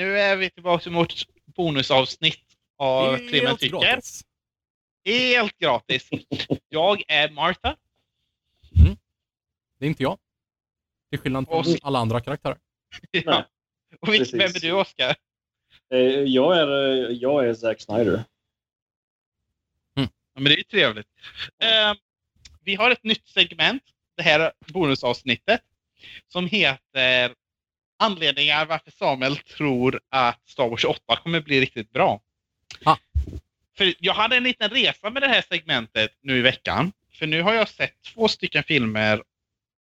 [0.00, 1.14] nu är vi tillbaka mot
[1.46, 3.80] bonusavsnitt av Klimmen tycker.
[3.80, 4.24] gratis.
[5.04, 6.08] Helt gratis.
[6.68, 7.76] Jag är Martha.
[9.78, 10.18] Det är inte jag.
[11.10, 12.58] Till skillnad från Och- alla andra karaktärer.
[13.10, 13.44] Ja.
[14.00, 14.34] Och vilk- precis.
[14.34, 15.16] vem är du, Oskar?
[15.92, 16.66] Eh, Jag är,
[17.10, 18.24] eh, jag är Zack Snyder.
[19.94, 21.06] Ja, men det är ju trevligt.
[21.62, 21.94] Eh,
[22.64, 23.82] vi har ett nytt segment,
[24.16, 25.60] det här bonusavsnittet,
[26.28, 27.34] som heter
[28.02, 32.20] Anledningar varför Samuel tror att Star Wars 8 kommer bli riktigt bra.
[32.84, 32.98] Ha.
[33.76, 36.92] För jag hade en liten resa med det här segmentet nu i veckan.
[37.12, 39.22] För nu har jag sett två stycken filmer.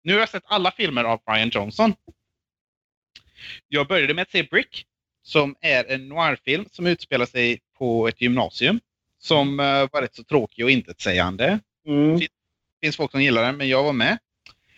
[0.04, 1.94] Nu har jag sett alla filmer av Brian Johnson.
[3.68, 4.86] Jag började med att se Brick,
[5.24, 8.80] som är en noirfilm som utspelar sig på ett gymnasium.
[9.20, 11.60] Som eh, var rätt så tråkig och intetsägande.
[11.88, 12.20] Mm.
[12.20, 12.28] Det
[12.82, 14.18] finns folk som gillar den, men jag var med.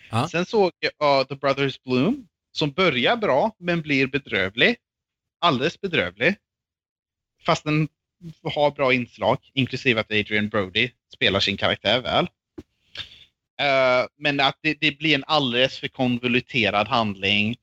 [0.10, 0.27] Ja.
[0.27, 4.76] Sen såg jag uh, The Brothers Bloom, som börjar bra, men blir bedrövlig.
[5.40, 6.36] Alldeles bedrövlig.
[7.46, 7.88] Fast den
[8.43, 12.27] har bra inslag, inklusive att Adrian Brody spelar sin karaktär väl.
[13.60, 17.55] Eh, men att det, det blir en alldeles för konvoluterad handling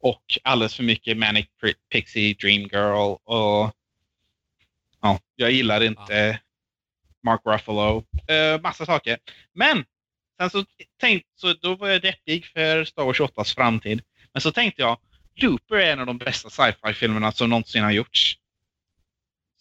[0.00, 1.46] och alldeles för mycket Manic
[1.90, 3.76] Pixie Dream Girl och
[5.02, 6.40] ja, jag gillar inte
[7.22, 8.04] Mark Ruffalo.
[8.30, 9.18] Uh, massa saker.
[9.52, 9.84] Men
[10.40, 10.64] sen så
[11.00, 14.02] tänkte så då var jag deppig för Star Wars 28s framtid.
[14.36, 14.98] Men så tänkte jag
[15.42, 18.34] Looper är en av de bästa sci-fi filmerna som någonsin har gjorts.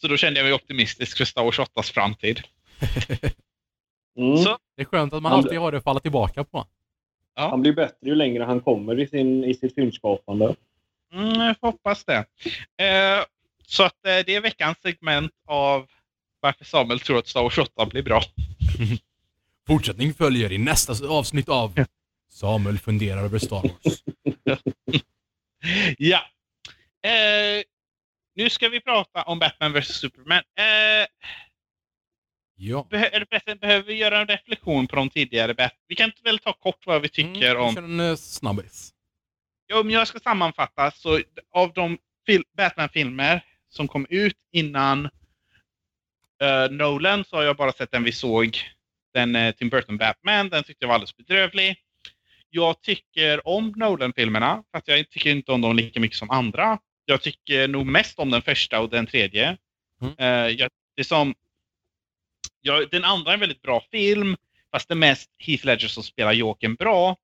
[0.02, 2.42] Så då kände jag mig optimistisk för Star Wars 8s framtid.
[4.18, 4.38] Mm.
[4.38, 6.68] Så- Det är skönt att man alltid har det att falla tillbaka på.
[7.36, 10.56] Han blir bättre ju längre han kommer i, sin, i sitt filmskapande.
[11.14, 12.18] Mm, jag får hoppas det.
[12.86, 13.24] Eh,
[13.68, 15.88] så att eh, det är veckans segment av
[16.40, 18.22] varför Samuel tror att Star Wars 8 blir bra.
[19.68, 21.74] Fortsättning följer i nästa avsnitt av
[22.36, 24.04] Samuel funderar över Star Wars.
[25.98, 26.18] Ja.
[27.10, 27.64] Eh,
[28.36, 30.44] nu ska vi prata om Batman vs Superman.
[30.60, 31.08] Eh,
[32.58, 32.88] Ja.
[32.92, 36.86] Behö- behöver vi göra en reflektion på de tidigare Bat- Vi kan väl ta kort
[36.86, 37.78] vad vi tycker Mm, om...
[37.78, 38.94] en eh, snabbis.
[39.68, 41.22] Ja, Om jag ska sammanfatta så
[41.54, 45.06] av de fil- Batman-filmer som kom ut innan
[46.42, 48.58] eh, Nolan så har jag bara sett den vi såg.
[49.14, 50.50] Den eh, Tim Burton Batman.
[50.50, 51.76] Den tyckte jag var alldeles bedrövlig.
[52.56, 56.80] Jag tycker om Nolan-filmerna för att jag tycker inte om dem lika mycket som andra.
[57.06, 59.58] Jag tycker nog mest om den första och den tredje.
[60.02, 60.14] Mm.
[60.18, 61.36] Eh, jag, det är som,
[62.62, 64.36] ja, den andra är en väldigt bra film,
[64.72, 67.16] fast det är mest Heath Ledger som spelar Jokern bra.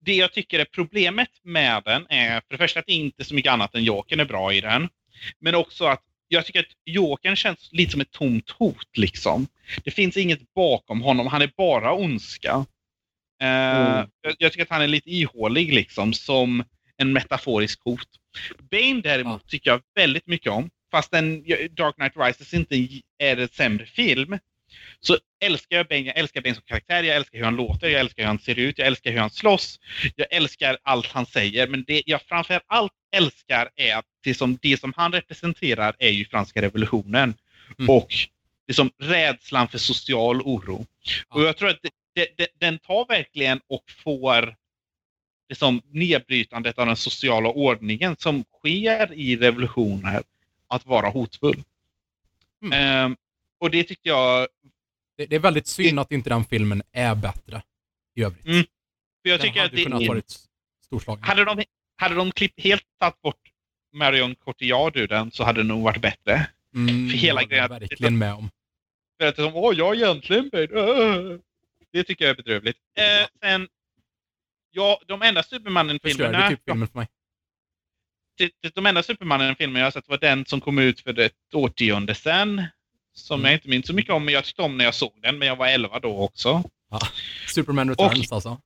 [0.00, 3.24] Det jag tycker är problemet med den är för det första att det inte är
[3.24, 4.88] så mycket annat än Jokern är bra i den.
[5.38, 8.96] Men också att jag tycker att Jokern känns lite som ett tomt hot.
[8.96, 9.46] liksom.
[9.84, 12.66] Det finns inget bakom honom, han är bara ondska.
[13.42, 14.08] Eh, Mm.
[14.20, 16.64] jag, jag tycker att han är lite ihålig liksom, som
[16.96, 18.08] en metaforisk hot.
[18.70, 20.70] Bane däremot tycker jag väldigt mycket om.
[20.90, 22.76] Fast den, Dark Knight Rises inte
[23.18, 24.38] är en sämre film.
[25.00, 28.00] Så älskar jag Bane, jag älskar Bane som karaktär, jag älskar hur han låter, jag
[28.00, 29.80] älskar hur han ser ut, jag älskar hur han slåss.
[30.16, 34.58] Jag älskar allt han säger, men det jag framför allt älskar är att det som,
[34.62, 37.34] det som han representerar är ju franska revolutionen.
[37.78, 37.90] Mm.
[37.90, 38.12] Och
[38.66, 40.86] det som rädslan för social oro.
[41.00, 41.36] Ja.
[41.36, 44.56] Och jag tror att det, det, det, den tar verkligen och får
[45.48, 50.22] det som nedbrytandet av den sociala ordningen som sker i revolutioner
[50.68, 51.62] att vara hotfull.
[52.64, 52.72] Mm.
[52.72, 53.16] Ehm,
[53.58, 54.48] och det tycker jag,
[55.16, 57.62] Det, det är väldigt synd att inte den filmen är bättre
[58.14, 58.46] i övrigt.
[58.46, 58.64] Mm.
[59.22, 60.34] för jag Den tycker att hade kunnat det, varit
[60.84, 61.24] storslagen.
[61.24, 61.64] hade de,
[61.96, 63.36] hade de klippt helt tagit bort
[63.92, 66.46] Marion Cotillard ur den så hade det nog varit bättre.
[66.74, 68.50] Mm, för hela jag grejen att- verkligen med om.
[69.20, 71.38] För att det är som, åh, jag är egentligen Bane.
[71.92, 72.78] Det tycker jag är bedrövligt.
[72.98, 73.68] Eh, sen,
[74.70, 77.06] ja, de enda Supermannen-filmerna typ filmen för mig.
[78.62, 82.14] det- de enda Supermannen-filmer jag har sett var den som kom ut för ett årtionde
[82.14, 82.62] sedan.
[83.14, 83.50] Som Mm.
[83.50, 85.38] jag inte minns så mycket om, men jag tyckte om när jag såg den.
[85.38, 86.62] Men jag var 11 då också.
[87.54, 88.60] Superman Returns alltså.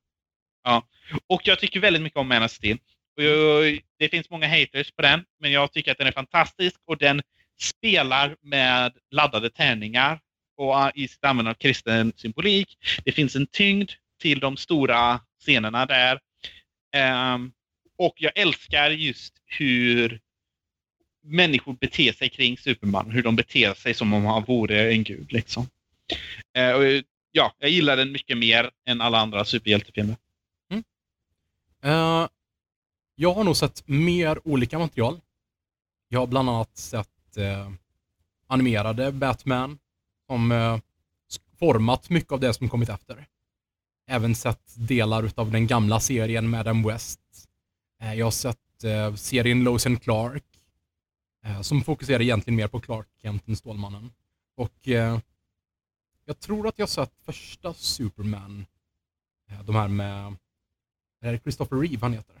[1.27, 2.77] Och jag tycker väldigt mycket om Man of Steel.
[3.17, 6.75] Och jag, det finns många haters på den, men jag tycker att den är fantastisk
[6.85, 7.21] och den
[7.61, 10.19] spelar med laddade tärningar
[10.57, 12.77] och i sitt användande av kristen symbolik.
[13.05, 16.19] Det finns en tyngd till de stora scenerna där.
[17.33, 17.51] Um,
[17.97, 20.19] och jag älskar just hur
[21.23, 23.11] människor beter sig kring Superman.
[23.11, 25.31] Hur de beter sig som om han vore en gud.
[25.31, 25.69] Liksom.
[26.57, 30.15] Uh, och, ja, jag gillar den mycket mer än alla andra superhjältefilmer.
[30.71, 30.83] Mm.
[31.83, 32.27] Eh,
[33.15, 35.19] jag har nog sett mer olika material.
[36.09, 37.71] Jag har bland annat sett uh,
[38.47, 39.79] animerade Batman
[40.27, 40.79] som eh,
[41.59, 43.25] format mycket av det som kommit efter.
[44.09, 47.19] Även sett delar utav den gamla serien med Adam West.
[48.01, 50.43] Eh, jag har sett eh, serien Lois and Clark
[51.45, 54.11] Eh, som fokuserar egentligen mer på Clark Kent än Stålmannen.
[54.57, 55.19] Och eh,
[56.25, 58.65] jag tror att jag sett första Superman,
[59.51, 60.35] eh, de här med,
[61.21, 62.35] är det Christopher Reeve han heter?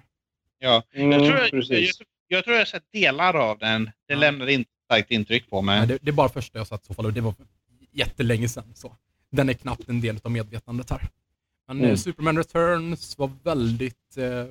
[0.59, 0.83] Ja.
[0.93, 1.89] Mm, Jag, tror, jag, jag,
[2.27, 3.85] jag tror jag har sett delar av den.
[3.85, 4.15] Det Ja.
[4.19, 5.77] lämnade inte starkt intryck på mig.
[5.79, 7.33] Nej, det, det är bara första jag sett i så fall och det var
[7.97, 8.71] jättelänge sedan.
[8.75, 8.95] Så.
[9.29, 11.09] Den är knappt en del av medvetandet här.
[11.67, 11.97] Men Mm.
[11.97, 14.17] Superman Returns var väldigt...
[14.17, 14.45] Eh,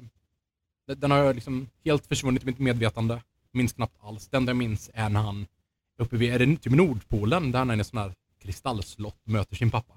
[0.97, 3.23] den- har liksom helt försvunnit i mitt medvetande.
[3.53, 4.29] Minns knappt alls.
[4.29, 5.47] Det enda jag minns är när han
[5.99, 9.29] uppe vid, är det typ Nordpolen, där han är i en sån här kristallslott och
[9.31, 9.95] möter sin pappa.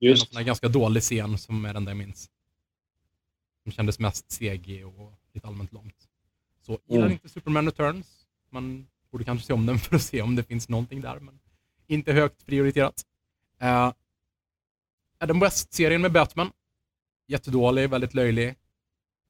[0.00, 0.34] Det är en Just.
[0.34, 2.30] här ganska dålig scen som är den där jag minns.
[3.62, 6.08] Som kändes mest seg och lite allmänt långt.
[6.60, 7.12] Så gillar Mm.
[7.12, 8.26] inte Superman Returns.
[8.50, 11.38] Man borde kanske se om den för att se om det finns någonting där, men
[11.86, 13.02] inte högt prioriterat.
[13.62, 13.92] Uh,
[15.18, 16.52] Adam West-serien med Batman.
[17.28, 18.54] Jättedålig, väldigt löjlig.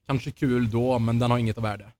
[0.07, 1.93] Kanske kul då, men den har inget av värde.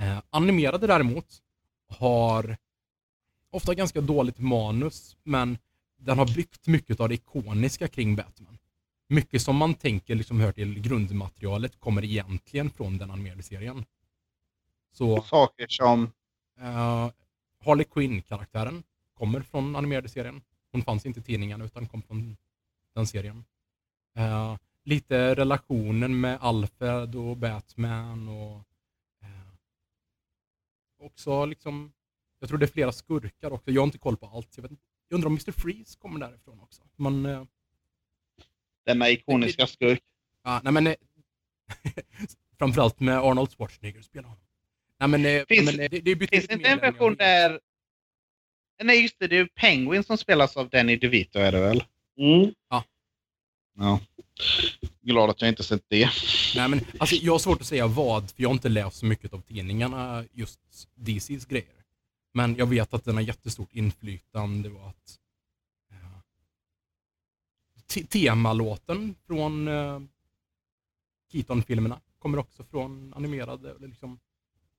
[0.00, 1.42] Uh, animerade däremot
[1.88, 2.56] har
[3.50, 5.58] ofta ganska dåligt manus, men
[5.96, 8.58] den har byggt mycket av det ikoniska kring Batman.
[9.08, 13.84] Mycket som man tänker liksom hör till grundmaterialet kommer egentligen från den animerade serien.
[14.92, 16.12] Så Saker som...
[16.60, 17.10] eh,
[17.64, 18.82] Harley Quinn-karaktären
[19.18, 20.42] kommer från animerade serien.
[20.72, 22.36] Hon fanns inte i tidningen utan kom från
[22.94, 23.44] den serien.
[24.16, 28.56] Eh, lite relationen med Alfred och Batman och
[29.22, 29.52] eh,
[30.98, 31.92] också liksom,
[32.40, 33.70] jag tror det är flera skurkar också.
[33.70, 34.56] Jag har inte koll på allt.
[34.56, 34.72] Jag, vet,
[35.08, 35.52] jag undrar om Mr.
[35.52, 36.82] Freeze kommer därifrån också.
[36.96, 37.44] Men, eh,
[38.86, 40.02] Denna ikoniska skurk.
[40.42, 40.86] Ja, nej men...
[40.86, 40.94] eh,
[42.58, 44.44] framförallt med Arnold Schwarzenegger spelar honom.
[45.00, 47.60] Nej men, eh, Finns- men eh, det, det Finns inte en version där...
[48.82, 49.26] Nej, just det.
[49.26, 51.84] Det är ju Penguin som spelas av Danny DeVito, är det väl?
[52.18, 52.54] Mm.
[52.70, 52.84] Ja.
[55.00, 56.08] Glad att jag inte sett det.
[56.56, 59.06] Nej men alltså jag har svårt att säga vad, för jag har inte läst så
[59.06, 60.60] mycket av tidningarna, just
[60.94, 61.84] DCs grejer.
[62.34, 65.18] Men jag vet att den har jättestort inflytande och att
[65.90, 66.20] eh,
[67.86, 70.00] te- temalåten från eh,
[71.32, 73.70] Keaton-filmerna kommer också från animerade.
[73.70, 74.18] Eller liksom,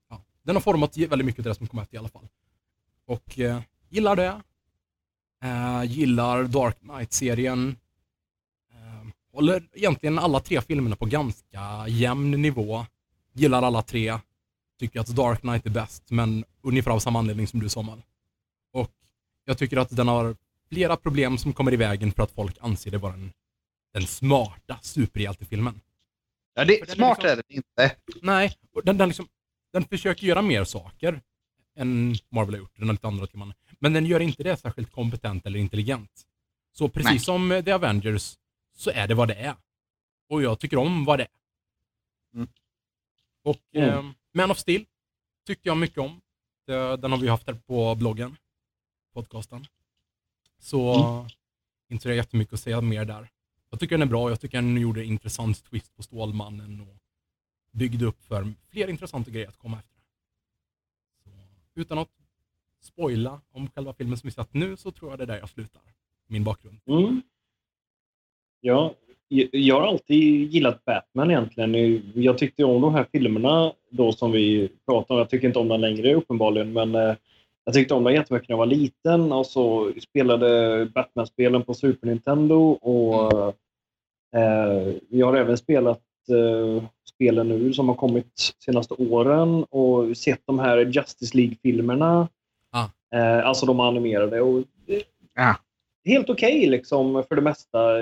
[0.10, 2.28] ja, den har format väldigt mycket av det som kommer efter i alla fall.
[3.06, 4.42] Och eh, gillar det.
[5.44, 7.76] Eh, gillar Dark Knight-serien.
[8.74, 12.86] Eh, håller egentligen alla tre filmerna på ganska jämn nivå.
[13.34, 14.20] Gillar alla tre.
[14.80, 18.02] Tycker att Dark Knight är bäst, men ungefär av samma anledning som du Samuel.
[18.74, 18.92] Och
[19.46, 20.36] jag tycker att den har
[20.70, 23.34] flera problem som kommer i vägen för att folk anser det vara den,
[23.94, 25.82] den smarta superhjältefilmen.
[26.54, 27.96] Ja, det, den är smart liksom- är det inte.
[28.22, 28.54] Nej,
[28.84, 29.28] den, den, liksom,
[29.74, 31.22] den försöker göra mer saker
[31.76, 32.76] än Marvel har gjort.
[32.76, 33.54] Den har lite andra teman.
[33.80, 36.26] Men den gör inte det särskilt kompetent eller intelligent.
[36.72, 37.20] Så precis Nej.
[37.20, 38.38] som eh, The Avengers
[38.76, 39.56] så är det vad det är.
[40.30, 41.30] Och jag tycker om vad det är.
[42.34, 42.48] Mm.
[43.44, 43.90] Och Mm.
[43.90, 44.86] eh, Man of Steel
[45.46, 46.22] tyckte jag mycket om.
[47.00, 48.38] Den har vi haft här på bloggen,
[49.14, 49.66] podcasten.
[50.60, 51.28] Så
[51.90, 53.30] inte så jättemycket att säga mer där.
[53.70, 54.30] Jag tycker den är bra.
[54.30, 56.98] Jag tycker den gjorde en intressant twist på Stålmannen och
[57.72, 60.02] byggde upp för fler intressanta grejer att komma efter.
[61.24, 61.30] Så,
[61.74, 62.10] utan att
[62.82, 65.50] spoila om själva filmen som vi sett nu så tror jag det är där jag
[65.50, 65.82] slutar.
[66.28, 66.80] Min bakgrund.
[66.88, 67.22] Mm.
[68.62, 68.94] Ja,
[69.52, 72.02] jag har alltid gillat Batman egentligen.
[72.16, 75.18] Jag tyckte om de här filmerna då som vi pratade om.
[75.20, 77.16] Jag tycker inte om dem längre uppenbarligen, men eh,
[77.64, 82.08] jag tyckte om dem jättemycket när jag var liten och så spelade Batman-spelen på Super
[82.08, 83.34] Nintendo och
[84.36, 86.84] eh, jag har även spelat eh,
[87.16, 92.28] spelen nu som har kommit senaste åren och sett de här Justice League-filmerna.
[92.72, 92.86] Ah.
[93.18, 94.42] Eh, alltså de animerade.
[94.42, 94.64] Och
[95.36, 95.56] Ja.
[96.06, 97.98] helt okej liksom för det mesta.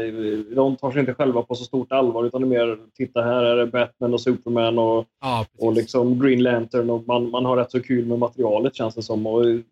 [0.56, 3.44] De tar sig inte själva på så stort allvar utan det är mer, titta här
[3.44, 5.60] är det Batman och Superman och, precis.
[5.60, 9.02] och liksom Green Lantern och man, man har rätt så kul med materialet känns det
[9.02, 9.28] som.
[9.28, 9.64] Och, mm,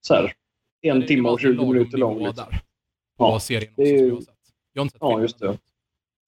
[0.00, 0.32] så här,
[0.82, 2.18] en Det- timme och 20 lagom minuter lång.
[2.18, 2.44] Liksom.
[2.50, 2.60] Där.
[3.18, 4.22] Ja, serien också, det är som ju- jag.
[4.72, 5.22] Jag har inte sett Ja, filmen.
[5.22, 5.58] just det.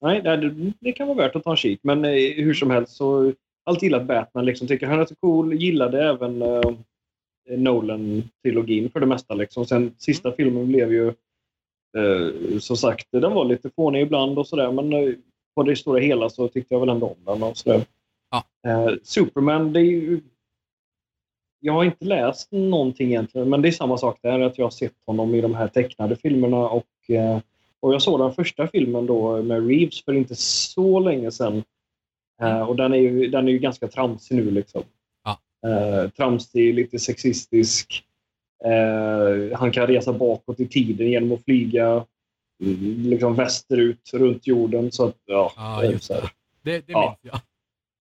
[0.00, 1.80] Nej, det, det kan vara värt att ta en kik.
[1.82, 3.32] Men eh, hur som helst så
[3.64, 4.44] alltid gillat Batman.
[4.44, 5.54] Liksom, tycker han är så cool.
[5.54, 6.60] Gillade även eh,
[7.50, 9.34] Nolan-trilogin för det mesta.
[9.34, 9.66] Liksom.
[9.66, 11.08] Sen sista filmen blev ju
[11.96, 14.72] eh, som sagt, den var lite fånig ibland och sådär.
[14.72, 15.14] Men eh,
[15.54, 17.42] på det stora hela så tyckte jag väl ändå om den.
[17.42, 17.84] Och sådär.
[18.30, 18.70] Ja.
[18.70, 20.20] Eh, Superman, det är ju...
[21.60, 24.40] Jag har inte läst någonting egentligen, men det är samma sak där.
[24.40, 27.40] Att jag har sett honom i de här tecknade filmerna och eh,
[27.80, 31.62] och jag såg den första filmen då med Reeves för inte så länge sedan.
[32.42, 34.50] Eh, och den är, ju, den är ju ganska tramsig nu.
[34.50, 34.82] Liksom.
[35.66, 38.02] Eh, tramsig, lite sexistisk.
[38.64, 42.04] Eh, han kan resa bakåt i tiden genom att flyga
[42.62, 44.92] mm, liksom västerut runt jorden.
[44.92, 45.52] Så att, ja,
[45.84, 46.30] är just det.
[46.62, 47.00] Det, det Ja.
[47.22, 47.40] minns jag.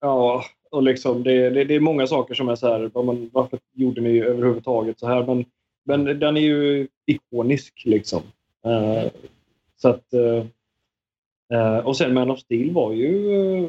[0.01, 3.59] Ja, Och liksom det, det, det är många saker som är så här, man, varför
[3.75, 5.27] gjorde ni överhuvudtaget så här?
[5.27, 5.45] Men,
[5.85, 8.23] men den är ju ikonisk liksom.
[8.67, 9.11] Eh,
[9.77, 10.13] så att...
[10.13, 10.47] eh,
[11.59, 13.69] eh, och sen Man of Steel var ju...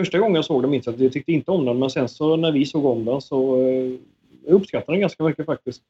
[0.00, 1.90] eh, första gången jag såg den minns jag att jag tyckte inte om den, men
[1.90, 3.98] sen så när vi såg om den så uh,
[4.46, 5.82] jag uppskattade den ganska mycket faktiskt.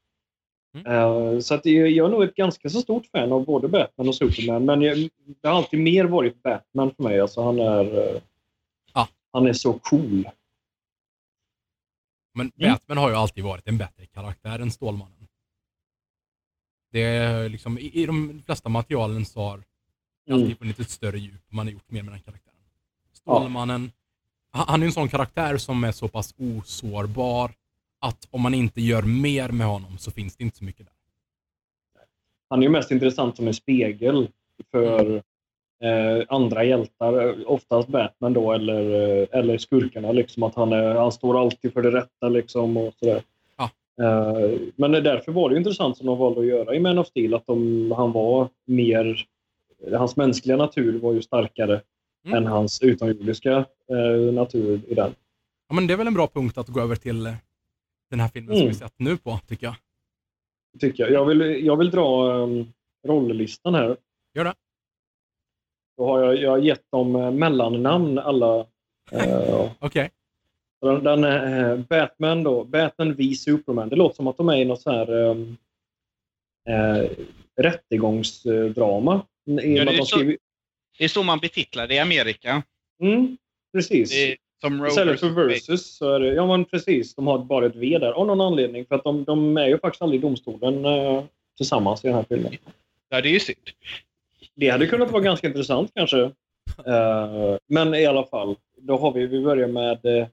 [0.87, 4.14] Eh, så att jag, är nog ett ganska så stort fan av både Batman och
[4.14, 5.09] Superman, men jag,
[5.43, 7.21] det har alltid mer varit Batman för mig.
[7.21, 7.99] Alltså han är...
[8.14, 8.21] eh,
[8.95, 9.09] Ja.
[9.33, 10.29] Han är så cool.
[12.35, 12.73] Men Mm.
[12.73, 15.29] Batman har ju alltid varit en bättre karaktär än Stålmannen.
[16.93, 19.64] Det är liksom, i, de flesta materialen så har det
[20.33, 20.43] Mm.
[20.43, 21.43] alltid funnits ett större djup.
[21.49, 22.55] Man har gjort mer med den karaktären.
[23.12, 23.93] Stålmannen,
[24.52, 27.50] han, är en sån karaktär som är så pass osårbar
[28.00, 30.95] att om man inte gör mer med honom så finns det inte så mycket där.
[32.50, 34.28] Han är ju mest intressant som en spegel
[34.71, 35.23] för
[35.83, 37.28] eh, andra hjältar.
[37.28, 40.12] eh, Oftast Batman då, eller, eh, eller skurkarna.
[40.12, 42.28] Liksom, att han, är, han står alltid för det rätta.
[42.28, 43.23] Liksom, och sådär.
[43.57, 43.71] Ja.
[44.04, 47.35] Eh, men därför var det intressant som de valde att göra i Man of Steel.
[47.35, 49.26] Att de, han var mer...
[49.92, 51.80] Hans mänskliga natur var ju starkare
[52.27, 52.37] Mm.
[52.37, 53.53] än hans utomjordiska
[53.91, 55.15] eh, natur i den.
[55.69, 57.35] Ja, men det är väl en bra punkt att gå över till eh,
[58.11, 58.69] den här filmen som Mm.
[58.69, 59.75] vi sett nu på, tycker jag.
[60.81, 61.12] Tycker jag.
[61.12, 62.73] Jag, vill, jag vill dra um,
[63.09, 63.97] rolllistan här.
[64.35, 64.55] Gör det.
[65.97, 68.67] Då har jag, jag har gett dem eh, mellannamn alla.
[69.12, 70.11] Eh, Okej.
[70.81, 73.89] den, den, eh, Batman då, Batman v Superman.
[73.89, 75.57] Det låter som att de är i något så här um,
[76.69, 77.11] eh,
[77.57, 79.27] rättegångsdrama.
[79.47, 80.39] Med det är så- skriver-
[81.00, 82.62] Det är så man betitlar det i Amerika.
[83.02, 83.37] Mm,
[83.73, 84.11] precis.
[84.11, 87.76] Det som Istället för versus så är det, ja men precis, de har bara ett
[87.76, 88.87] V där av någon anledning.
[88.87, 91.25] För att de, de är ju faktiskt aldrig i domstolen eh,
[91.57, 92.52] tillsammans i den här filmen.
[93.09, 93.59] Ja, det är ju synd.
[94.54, 96.21] Det hade kunnat vara ganska intressant kanske.
[96.87, 100.26] Eh, men i alla fall, då har vi, vi börjar med eh,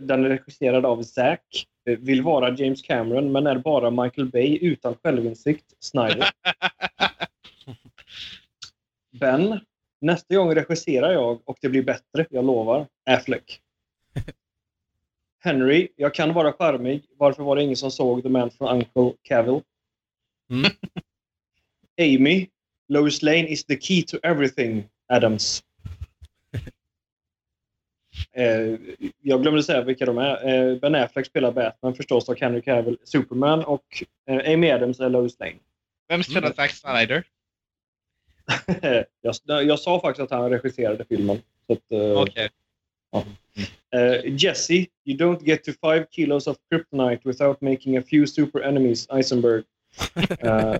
[0.00, 1.66] den är regisserad av Zack.
[1.88, 5.64] Eh, Vill vara James Cameron men är bara Michael Bay utan självinsikt.
[5.80, 6.28] Snyder.
[9.20, 9.60] Ben.
[10.00, 12.86] Nästa gång regisserar jag och det blir bättre, jag lovar.
[13.10, 13.60] Affleck.
[15.38, 15.88] Henry.
[15.96, 17.06] Jag kan vara charmig.
[17.16, 19.60] Varför var det ingen som såg The Man from Uncle Cavill?
[20.50, 20.70] Mm.
[22.20, 22.48] Amy.
[22.88, 25.62] Lois Lane is the key to everything, Adams.
[28.32, 28.78] Eh,
[29.22, 30.48] jag glömde säga vilka de är.
[30.48, 35.08] Eh, ben Affleck spelar Batman förstås och Henry Cavill Superman och eh, Amy Adams är
[35.08, 35.56] Lois Lane.
[36.08, 36.54] Vem spelar Mm.
[36.54, 37.24] Zack Snyder?
[39.44, 41.36] jag, jag sa faktiskt att han regisserade filmen.
[41.68, 42.48] Eh, Okej.
[43.94, 48.62] eh, Jesse, you don't get to five kilos of kryptonite without making a few super
[48.62, 49.64] enemies, Eisenberg.
[50.38, 50.76] Eh,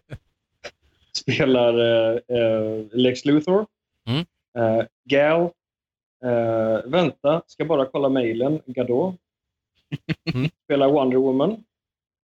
[1.13, 1.75] spelar
[2.15, 3.67] eh, Lex Luthor.
[4.09, 4.27] Mm.
[5.05, 5.51] Gal.
[6.85, 8.61] Vänta, ska bara kolla mejlen.
[8.67, 9.15] Gadot.
[10.35, 10.51] Mm.
[10.65, 11.65] Spelar Wonder Woman.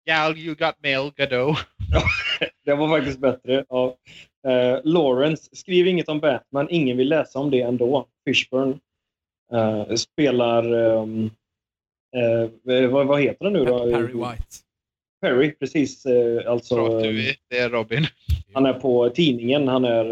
[0.07, 1.57] Gal, you got mail, Godot.
[2.65, 3.65] Det var faktiskt bättre.
[3.69, 3.97] Ja.
[4.47, 6.67] Eh, Lawrence, skriv inget om Batman.
[6.71, 8.07] Ingen vill läsa om det ändå.
[8.25, 8.79] Fishburne.
[9.53, 10.73] Eh, spelar...
[10.73, 11.31] ehm,
[12.17, 13.79] eh, vad, vad heter det nu då?
[13.79, 14.45] Harry White.
[15.21, 16.07] Perry, precis.
[16.47, 18.07] Alltså, Tror du det är Robin.
[18.55, 19.69] han är på tidningen.
[19.69, 20.07] Han är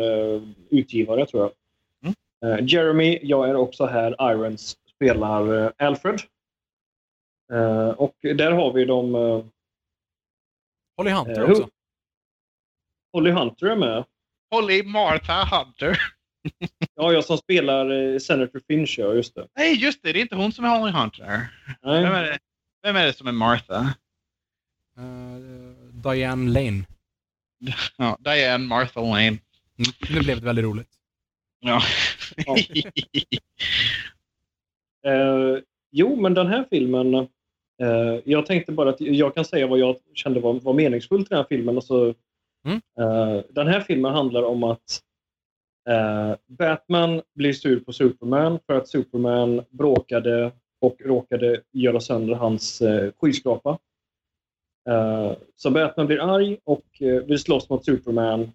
[0.71, 1.52] utgivare, tror jag.
[2.45, 4.33] Eh, Jeremy, jag är också här.
[4.33, 6.21] Irons spelar Alfred.
[7.97, 9.14] Och där har vi de...
[9.14, 9.45] Uh,
[10.97, 11.68] Holly Hunter också.
[13.12, 14.04] Holly Hunter är med.
[14.50, 15.99] Holly Martha Hunter.
[16.95, 19.47] Ja, jag som spelar eh, Senator Finch, ja, just det.
[19.57, 20.12] Nej, just det.
[20.12, 21.49] Det är inte hon som är Holly Hunter.
[21.83, 22.03] Nej.
[22.03, 22.38] Vem är det,
[22.83, 23.95] Vem är, det som är Martha?
[24.99, 25.38] Eh,
[25.93, 26.85] Diane Lane.
[27.97, 29.26] Ja, Diane Martha Lane.
[29.29, 29.38] Mm,
[30.11, 30.91] Nu blev det väldigt roligt.
[31.61, 31.81] Ja.
[32.37, 32.57] Ja.
[35.07, 35.59] Eh,
[35.91, 37.15] jo, men den här filmen...
[37.83, 41.29] Eh, jag tänkte bara att jag kan säga vad jag kände var, var meningsfullt i
[41.29, 41.76] den här filmen.
[41.76, 42.15] Och så,
[42.66, 42.80] Mm.
[42.99, 45.02] eh, den här filmen handlar om att
[45.88, 52.80] eh, Batman blir sur på Superman för att Superman bråkade och råkade göra sönder hans
[52.80, 53.78] eh, skyskrapa.
[54.88, 58.52] Eh, så Batman blir arg och eh, vill slåss mot Superman.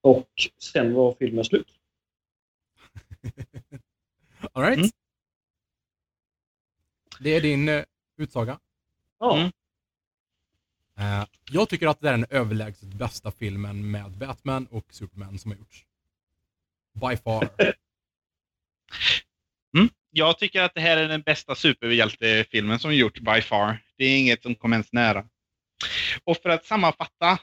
[0.00, 1.68] Och sen var filmen slut.
[4.52, 4.78] All right.
[4.78, 4.90] Mm.
[7.20, 7.84] Det är din uh,
[8.16, 8.58] utsaga.
[9.18, 9.38] Ja.
[9.38, 9.50] Mm.
[10.98, 15.50] Eh, jag tycker att det är den överlägset bästa filmen med Batman och Superman som
[15.50, 15.84] har gjorts.
[17.00, 17.48] By far.
[19.76, 19.88] Mm.
[20.10, 23.78] Jag tycker att det här är den bästa superhjältefilmen som gjorts by far.
[23.96, 25.28] Det är inget som kommer ens nära.
[26.24, 27.38] Och för att sammanfatta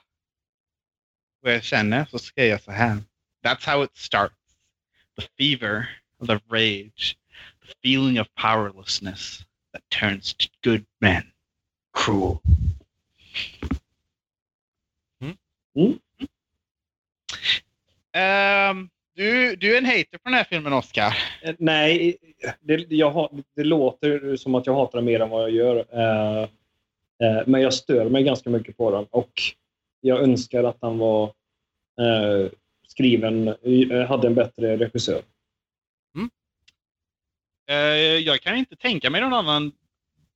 [1.42, 2.98] vad jag känner så ska jag så här.
[3.46, 4.36] That's how it starts.
[5.20, 5.90] The fever,
[6.28, 7.18] the rage,
[7.66, 11.24] the feeling of powerlessness that turns to good men
[11.94, 12.38] cruel.
[15.22, 15.38] Mm.
[15.76, 16.00] Mm.
[18.14, 21.18] Ehm, du, du är en hater på den här filmen, Oscar.
[21.42, 22.18] Eh, Nej,
[22.60, 25.78] det, jag, det låter som att jag hatar den mer än vad jag gör.
[25.78, 26.48] Eh,
[27.46, 29.06] men jag stör mig ganska mycket på den.
[29.10, 29.32] Och
[30.02, 31.34] jag önskar att han var
[32.88, 33.48] skriven,
[34.08, 35.22] hade en bättre regissör.
[37.72, 39.72] Eh, jag kan inte tänka mig någon annan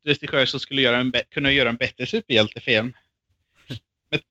[0.05, 2.93] regissör som skulle göra en kunna göra en bättre superhjältefilm.
[4.09, 4.21] med,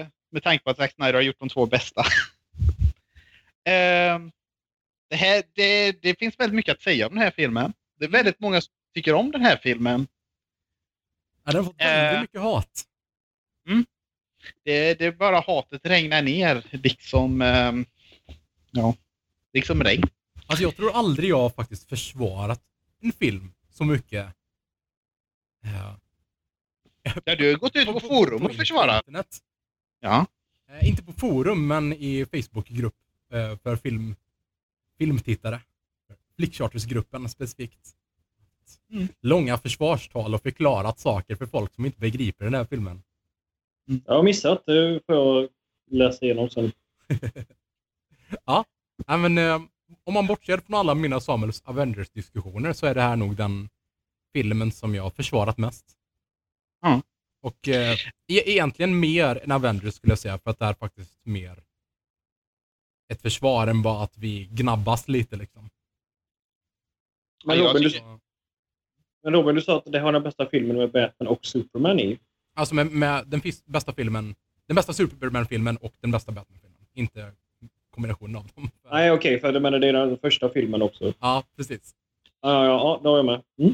[0.00, 2.00] eh, med tanke på att Zack Snyder har gjort de två bästa.
[3.64, 4.18] eh,
[5.10, 7.72] det, här, det, det finns väldigt mycket att säga om den här filmen.
[7.98, 10.06] Det är väldigt många som tycker om den här filmen.
[11.44, 12.20] Ja, den har fått väldigt Eh.
[12.20, 12.84] mycket hat.
[14.64, 17.86] Det, det är bara hatet regnar ner, liksom, ehm,
[18.70, 18.94] ja,
[19.52, 20.02] liksom regn.
[20.46, 22.62] Alltså jag tror aldrig jag har faktiskt försvarat
[23.00, 23.52] en film
[23.82, 24.26] så mycket.
[25.62, 25.98] Ja.
[27.24, 29.04] Ja, du har gått ut på forum och försvarat.
[30.00, 30.26] Ja.
[30.68, 32.94] Eh, inte på forum, men i Facebookgrupp
[33.32, 34.16] eh, för film,
[34.98, 35.60] filmtittare.
[36.36, 37.96] Flickchartersgruppen specifikt.
[38.90, 39.08] Mm.
[39.20, 43.02] Långa försvarstal och förklarat saker för folk som inte begriper den här filmen.
[44.06, 45.48] Jag har missat, det får jag
[45.90, 46.72] läsa igenom sen.
[48.44, 48.64] Ja,
[49.18, 49.60] men, eh,
[50.04, 53.68] om man bortser från alla mina Samuels Avengers-diskussioner så är det här nog den
[54.32, 55.96] filmen som jag har försvarat mest.
[56.80, 57.02] Ja.
[57.42, 57.92] Och eh,
[58.28, 61.62] e- egentligen mer än Avengers skulle jag säga, för att det är faktiskt mer
[63.12, 65.68] ett försvar än bara att vi gnabbas lite liksom.
[67.44, 68.00] Men Robin, du,
[69.22, 72.00] men Robin, du sa att det här var den bästa filmen med Batman och Superman
[72.00, 72.18] i.
[72.54, 74.34] Alltså med, med den bästa filmen,
[74.66, 76.86] den bästa Superman-filmen och den bästa Batman-filmen.
[76.94, 77.32] Inte
[77.94, 78.70] kombinationen av dem.
[78.90, 81.14] Nej, okej, för jag menar, det är den första filmen också.
[81.20, 81.94] Ja, precis.
[82.42, 83.42] Ja, ja, ja då är jag med.
[83.58, 83.72] Mm.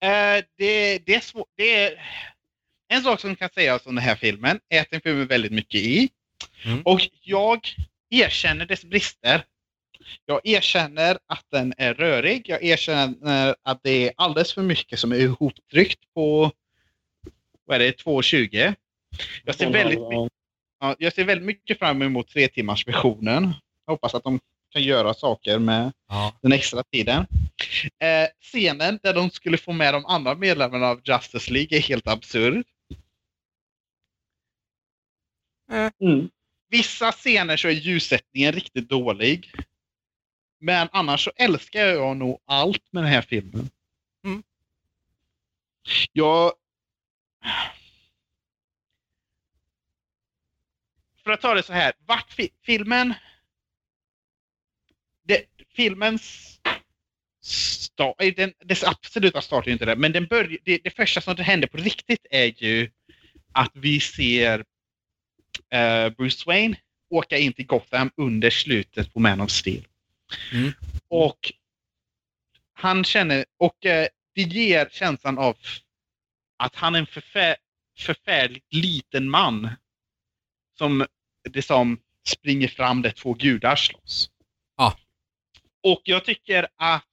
[0.00, 2.00] Eh, det, det, är svår, det är
[2.88, 5.80] En sak som kan sägas om den här filmen är att den filmen väldigt mycket
[5.80, 6.08] i.
[6.64, 6.82] Mm.
[6.84, 7.60] Och jag
[8.10, 9.44] erkänner dess brister.
[10.26, 12.48] Jag erkänner att den är rörig.
[12.48, 16.52] Jag erkänner att det är alldeles för mycket som är ihoptryckt på
[17.66, 18.74] vad är det, 2.20.
[19.44, 20.28] Jag ser, väldigt, Ja,
[20.80, 23.54] ja, jag ser väldigt mycket fram emot tre timmars versionen.
[23.86, 26.38] Jag hoppas att de kan göra saker med Ja.
[26.42, 27.26] den extra tiden.
[27.98, 32.06] Eh, scenen där de skulle få med de andra medlemmarna av Justice League är helt
[32.08, 32.64] absurd.
[36.00, 36.30] Mm.
[36.68, 39.52] Vissa scener så är ljussättningen riktigt dålig.
[40.60, 43.70] Men annars så älskar jag nog allt med den här filmen.
[44.24, 44.42] Mm.
[46.12, 46.52] Jag...
[51.24, 51.92] För att ta det så här.
[52.06, 53.14] Vart fi filmen...
[55.26, 55.44] Det,
[55.76, 56.54] filmens
[57.40, 61.36] start, den, dess absoluta start är inte det, men den börj, det, det första som
[61.36, 62.90] händer på riktigt är ju
[63.52, 64.64] att vi ser
[65.70, 66.76] eh, Bruce Wayne
[67.10, 69.86] åka in till Gotham under slutet på Man of Steel.
[70.52, 70.72] Mm.
[71.08, 71.52] Och
[72.74, 75.56] han känner, och eh, det ger känslan av
[76.56, 77.56] att han är en förfär,
[77.98, 79.70] förfärligt liten man.
[80.78, 81.06] Som
[81.50, 84.30] det som springer fram där två gudar slåss.
[84.76, 84.96] Ja.
[85.82, 87.04] Och jag tycker att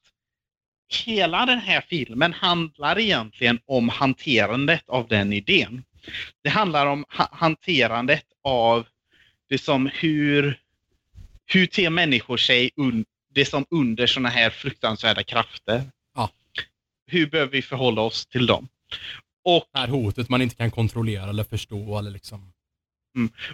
[1.05, 5.83] hela den här filmen handlar egentligen om hanterandet av den idén.
[6.43, 8.87] Det handlar om ha hanterandet av
[9.49, 10.59] det som hur,
[11.45, 15.83] hur ter människor sig un, det som under sådana här fruktansvärda krafter.
[16.15, 16.29] Ja.
[17.07, 18.67] Hur behöver vi förhålla oss till dem?
[19.43, 22.53] Och, Det här hotet man inte kan kontrollera eller förstå eller liksom.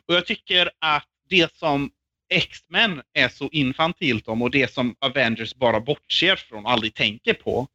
[0.06, 1.91] Och jag tycker att det som
[2.30, 7.34] X-Men är så infantilt om och det som Avengers bara bortser från och aldrig tänker
[7.34, 7.67] på.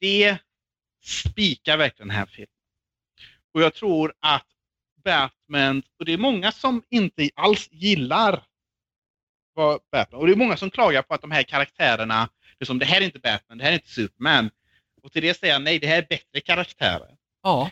[0.00, 0.38] Det
[1.04, 2.48] spikar verkligen den här filmen.
[3.54, 4.46] Och jag tror att
[5.04, 8.44] Batman, och det är många som inte alls gillar
[9.92, 12.28] Batman, och det är många som klagar på att de här karaktärerna,
[12.60, 14.50] liksom, det här är inte Batman, det här är inte Superman.
[15.02, 17.16] Och till det säger jag nej, det här är bättre karaktärer.
[17.42, 17.70] Ja,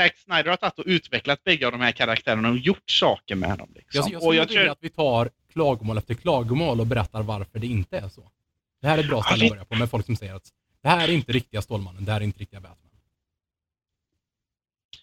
[0.00, 3.58] Zack Snyder har tagit och utvecklat bägge av de här karaktärerna och gjort saker med
[3.58, 3.68] dem.
[3.74, 4.02] Liksom.
[4.12, 7.66] jag, jag och jag tror, att vi tar klagomål efter klagomål och berättar varför det
[7.66, 8.30] inte är så.
[8.80, 10.48] Det här är ett bra ställe att börja på med folk som säger att
[10.82, 12.90] det här är inte riktiga Stålmannen, det här är inte riktiga Batman.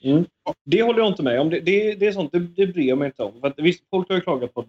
[0.04, 0.26] Mm.
[0.66, 1.50] Det håller jag inte med om.
[1.50, 3.42] Det, det, det är sånt, det, det bryr jag mig inte om.
[3.42, 4.66] För att, visst, folk har ju klagat på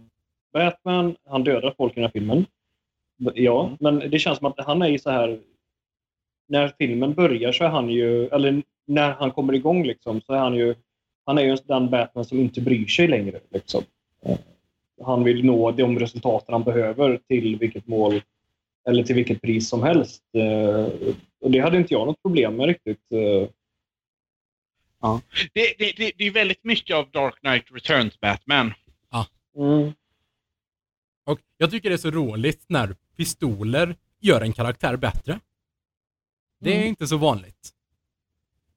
[0.53, 2.47] Batman, han dödar folk i den här filmen.
[3.35, 3.77] Ja, Mm.
[3.81, 5.41] men det känns som att han är ju så här...
[6.49, 10.39] När filmen börjar så är han ju, eller när han kommer igång liksom, så är
[10.39, 10.75] han ju,
[11.25, 13.41] han är ju den Batman som inte bryr sig längre.
[13.51, 13.85] Liksom.
[14.23, 14.39] Eh,
[15.05, 18.23] Han vill nå de resultaten han behöver till vilket mål
[18.89, 20.23] Eller till vilket pris som helst.
[20.33, 20.87] Eh,
[21.41, 23.13] och det hade inte jag något problem med riktigt.
[23.13, 23.49] Eh.
[25.55, 28.73] Det, det, det, det är väldigt mycket av Dark Knight Returns Batman.
[29.57, 29.93] Mm.
[31.27, 35.41] Och jag tycker det är så roligt när pistoler gör en karaktär bättre.
[36.61, 36.89] Det är Mm.
[36.89, 37.71] inte så vanligt.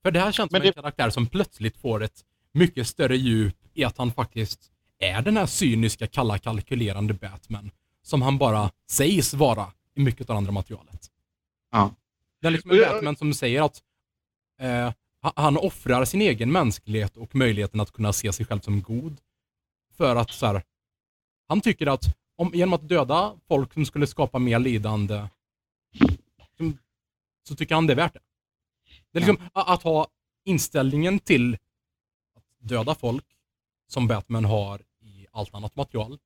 [0.03, 3.17] För det här känns Men som en det- karaktär som plötsligt får ett mycket större
[3.17, 8.71] djup i att han faktiskt är den här cyniska, kalla, kalkylerande Batman som han bara
[8.89, 11.11] sägs vara i mycket av det andra materialet.
[11.71, 11.95] Ja.
[12.41, 13.81] Det är liksom en jag- Batman som säger att
[14.59, 18.81] eh, ha- han offrar sin egen mänsklighet och möjligheten att kunna se sig själv som
[18.81, 19.17] god.
[19.97, 20.63] För att så här,
[21.47, 22.03] han tycker att
[22.35, 25.27] om, genom att döda folk som skulle skapa mer lidande
[27.43, 28.19] så tycker han det är värt det.
[29.12, 30.08] Det är liksom a- att ha
[30.43, 31.54] inställningen till
[32.36, 33.25] att döda folk
[33.88, 36.19] som Batman har i allt annat material.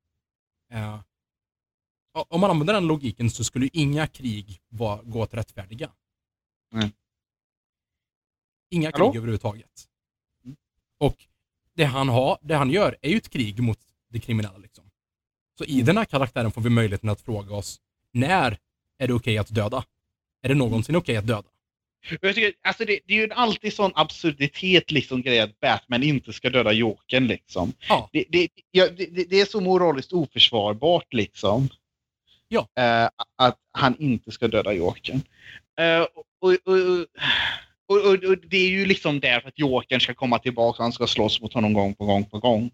[0.71, 0.99] Eh,
[2.13, 5.91] om man använder den logiken så skulle inga krig vara, gå att rättfärdiga.
[6.71, 6.91] Nej.
[8.69, 9.11] Inga Hallå?
[9.11, 9.89] krig överhuvudtaget.
[10.97, 11.25] Och
[11.73, 14.57] det han, har, det han gör är ju ett krig mot det kriminella.
[14.57, 14.91] Liksom.
[15.57, 18.59] Så i den här karaktären får vi möjligheten att fråga oss, när
[18.97, 19.85] är det okej att döda?
[20.45, 21.47] Är det någonsin okej att döda?
[22.21, 26.33] Jag tycker, alltså det, det är ju alltid sån absurditet liksom grej att Batman inte
[26.33, 27.73] ska döda Jokern liksom.
[27.89, 28.09] Ja.
[28.13, 28.87] Det, det, ja,
[29.29, 31.69] det, är så moraliskt oförsvarbart liksom.
[32.47, 32.67] Ja.
[32.79, 35.21] Eh, att han inte ska döda Jokern.
[35.79, 36.55] Eh, och, och,
[37.87, 41.07] och, och det är ju liksom därför att Jokern ska komma tillbaka och han ska
[41.07, 42.71] slåss mot honom gång på gång på gång.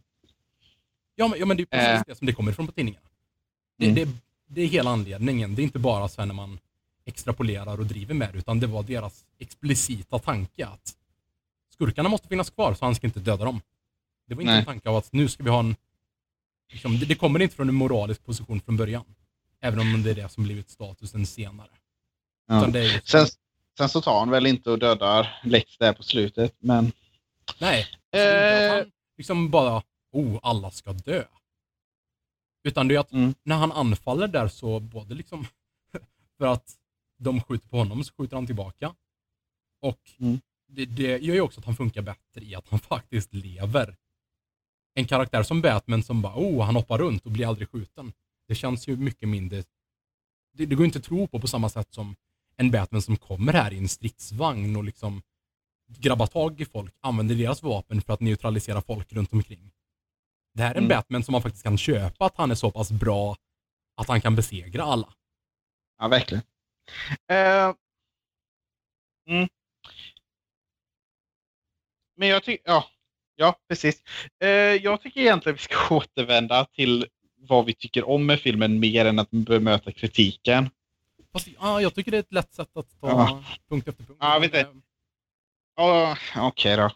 [1.15, 2.03] Ja, men, ja, men det är precis Eh.
[2.07, 3.05] det som det kommer ifrån på tidningarna.
[3.77, 3.95] Det, Mm.
[3.95, 4.07] det,
[4.47, 5.55] det är hela anledningen.
[5.55, 6.59] Det är inte bara så här när man
[7.05, 10.93] extrapolerar och driver med det, utan det var deras explicita tanke att
[11.73, 13.61] skurkarna måste finnas kvar så han ska inte döda dem.
[14.27, 14.59] Det var inte Nej.
[14.59, 15.75] en tanke av att nu ska vi ha en...
[16.71, 19.05] Liksom, det, det kommer inte från en moralisk position från början.
[19.61, 21.69] Även om det är det som blivit statusen senare.
[22.47, 22.67] Ja.
[22.77, 23.27] Just, Sen,
[23.77, 26.91] sen så tar han väl inte och dödar Lex där på slutet, men...
[27.59, 28.75] Nej, Eh.
[28.75, 31.23] han liksom bara, oh, alla ska dö.
[32.63, 33.33] Utan det är att Mm.
[33.43, 35.47] när han anfaller där så både liksom
[36.37, 36.75] för att
[37.23, 38.95] de skjuter på honom så skjuter han tillbaka.
[39.81, 40.39] Och Mm.
[40.67, 43.95] det, det gör ju också att han funkar bättre i att han faktiskt lever.
[44.93, 48.13] En karaktär som Batman som bara, oh, han hoppar runt och blir aldrig skjuten.
[48.47, 49.63] Det känns ju mycket mindre,
[50.53, 52.15] det, det går inte att tro på på samma sätt som
[52.55, 55.21] en Batman som kommer här i en stridsvagn och liksom
[55.97, 59.71] grabbar tag i folk, använder deras vapen för att neutralisera folk runt omkring.
[60.53, 60.89] Det här är en Mm.
[60.97, 63.37] Batman som man faktiskt kan köpa att han är så pass bra
[63.95, 65.13] att han kan besegra alla.
[65.99, 66.43] Ja, verkligen.
[67.27, 67.73] Eh,
[69.27, 69.49] mm.
[72.15, 72.85] Men jag tycker, ja,
[73.35, 74.03] ja precis.
[74.39, 79.05] Eh, jag tycker egentligen vi ska återvända till vad vi tycker om med filmen mer
[79.05, 80.69] än att bemöta kritiken.
[81.33, 83.43] Fast ja, jag tycker det är ett lätt sätt att ta Ja.
[83.69, 84.17] punkt efter punkt.
[84.21, 84.81] Ja, vet inte.
[85.75, 86.91] Ja, Okej då.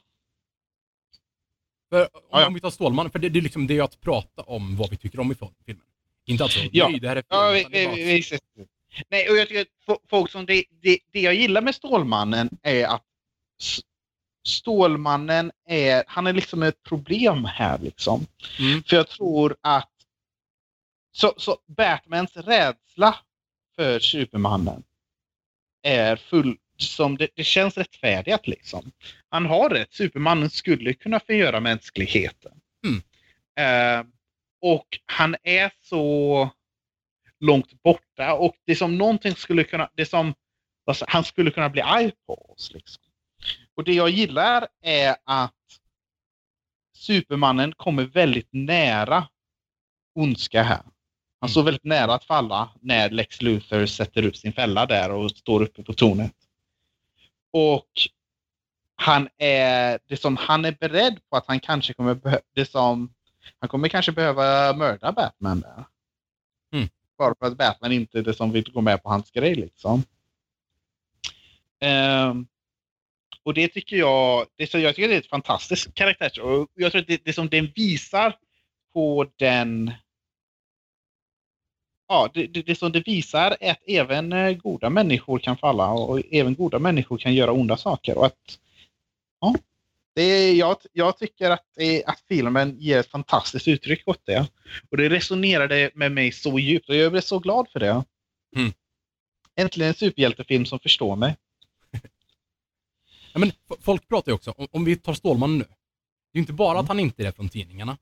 [1.89, 2.47] För om, Ja, ja.
[2.47, 4.97] om vi tar Stålman, för det, det är liksom det att prata om vad vi
[4.97, 5.83] tycker om i filmen.
[6.25, 6.87] Inte alltså, Ja.
[6.89, 7.27] nej, det här är fel.
[7.29, 8.23] Ja, vi, vi, vi,
[9.09, 12.49] Nej, och jag tycker att fo- folk som det, det, det jag gillar med Stålmannen
[12.63, 13.03] är att
[14.47, 18.25] Stålmannen är, han är liksom ett problem här liksom.
[18.59, 18.83] Mm.
[18.83, 19.91] För jag tror att
[21.11, 23.15] så, så Batmans rädsla
[23.75, 24.83] för Supermannen
[25.83, 28.91] är full, som det, det känns rättfärdigt liksom.
[29.29, 32.51] Han har rätt, Supermannen skulle kunna förgöra mänskligheten.
[32.85, 33.01] Mm.
[33.59, 34.05] Eh,
[34.61, 36.49] och han är så
[37.39, 40.33] långt borta och det som någonting skulle kunna, det som
[40.85, 42.71] alltså, han skulle kunna bli arg på oss.
[42.73, 43.03] Liksom.
[43.75, 45.53] Och det jag gillar är att
[46.95, 49.27] Supermannen kommer väldigt nära
[50.15, 50.81] ondska här.
[51.39, 55.31] Han står väldigt nära att falla när Lex Luthor sätter upp sin fälla där och
[55.31, 56.33] står uppe på tornet.
[57.51, 57.89] Och
[58.95, 63.13] han är, det som han är beredd på att han kanske kommer det som,
[63.59, 65.85] han kommer kanske behöva mörda Batman där.
[67.17, 70.03] Bara för att Batman inte är det som vill gå med på hans grej liksom.
[71.79, 72.47] Ehm,
[73.43, 76.41] och det tycker jag, det, så jag tycker det är ett fantastiskt karaktär.
[76.41, 78.37] Och jag tror att det, det som den visar
[78.93, 79.93] på den
[82.07, 85.91] Ja, det, det, det som det visar är att även eh, goda människor kan falla
[85.91, 88.17] och även goda människor kan göra onda saker.
[88.17, 88.59] Och att,
[89.39, 89.55] ja,
[90.15, 94.47] det är, jag, jag tycker att, det, att filmen ger ett fantastiskt uttryck åt det.
[94.91, 98.03] Och det resonerade med mig så djupt och jag blev så glad för det.
[98.55, 98.73] Mm.
[99.55, 101.35] Äntligen en superhjältefilm som förstår mig.
[103.33, 105.65] Ja, men folk pratar ju också, om, om vi tar Stålman nu.
[106.33, 107.97] Det är inte bara att han inte är från tidningarna,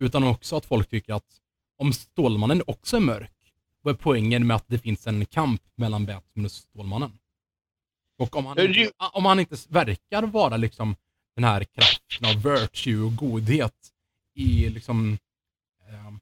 [0.00, 1.40] utan också att folk tycker att
[1.78, 3.32] om Stålmannen också är mörk,
[3.82, 7.18] vad är poängen med att det finns en kamp mellan Batman och Stålmannen?
[8.18, 10.96] Och om han, det- om han inte verkar vara liksom
[11.34, 13.92] den här kraften av virtue och godhet
[14.34, 15.18] i liksom
[15.88, 16.12] eh,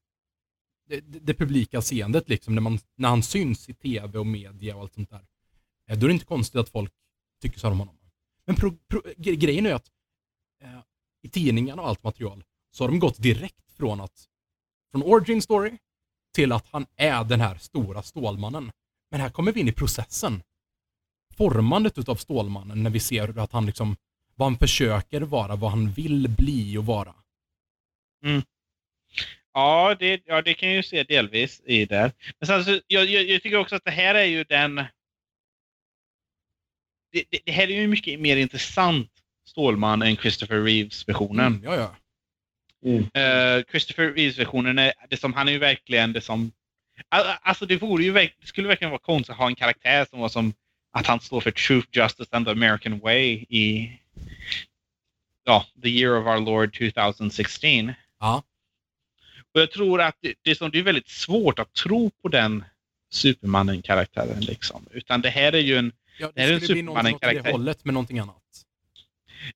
[0.89, 4.77] det, det, det publika seendet liksom, när, man, när han syns i tv och media
[4.77, 5.27] och allt sånt där.
[5.87, 6.93] Eh, då är det inte konstigt att folk
[7.43, 7.97] tycker så här om honom.
[8.47, 9.91] Men pro, pro, grejen är att
[10.63, 10.81] eh,
[11.23, 14.29] i tidningarna och allt material så har de gått direkt från att
[14.91, 15.79] från origin story
[16.35, 18.73] till att han är den här stora Stålmannen.
[19.11, 20.43] Men här kommer vi in i processen.
[21.37, 23.97] Formandet utav Stålmannen när vi ser att han liksom,
[24.41, 27.15] vad han försöker vara, vad han vill bli och vara.
[29.53, 32.13] Ja, det, ja, det kan jag ju se delvis i det.
[32.39, 34.75] Men sen, så, jag, jag, jag tycker också att det här är ju den...
[37.13, 39.11] Det, det, det här är ju mycket mer intressant
[39.47, 41.47] Stålman än Christopher Reeves-versionen.
[41.47, 41.97] Mm, ja, ja.
[42.85, 43.03] Mm.
[43.15, 46.53] Eh, Christopher Reeves-versionen är det som, han är ju verkligen det som...
[47.09, 50.21] Al- Alltså det vore ju det skulle verkligen vara konstigt att ha en karaktär som
[50.21, 50.55] var som
[50.93, 54.00] att han står för truth, justice and the American way i
[55.45, 57.93] ja, the year of our Lord 2016.
[58.21, 58.43] Ja.
[59.55, 62.29] Och jag tror att det, det, är som, det är väldigt svårt att tro på
[62.29, 62.65] den
[63.11, 64.41] Supermannen-karaktären.
[64.41, 64.87] Liksom.
[64.91, 65.93] Utan det här är ju en...
[66.19, 68.37] ja Det det skulle bli någonting åt det hållet med någonting annat.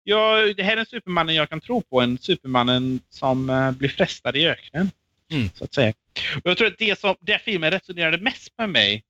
[0.03, 2.01] Ja, det här är en Supermannen jag kan tro på.
[2.01, 4.91] En Supermannen som eh, blir frestad i öknen.
[5.31, 5.51] Mm.
[5.55, 5.93] Så att säga.
[6.35, 9.05] Och jag tror att det som det filmen resonerade mest med mig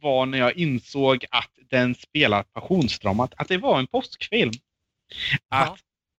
[0.00, 3.34] var när jag insåg att den spelar passionsdramat.
[3.36, 4.52] Att det var en påskfilm.
[5.48, 5.76] Att, Ja.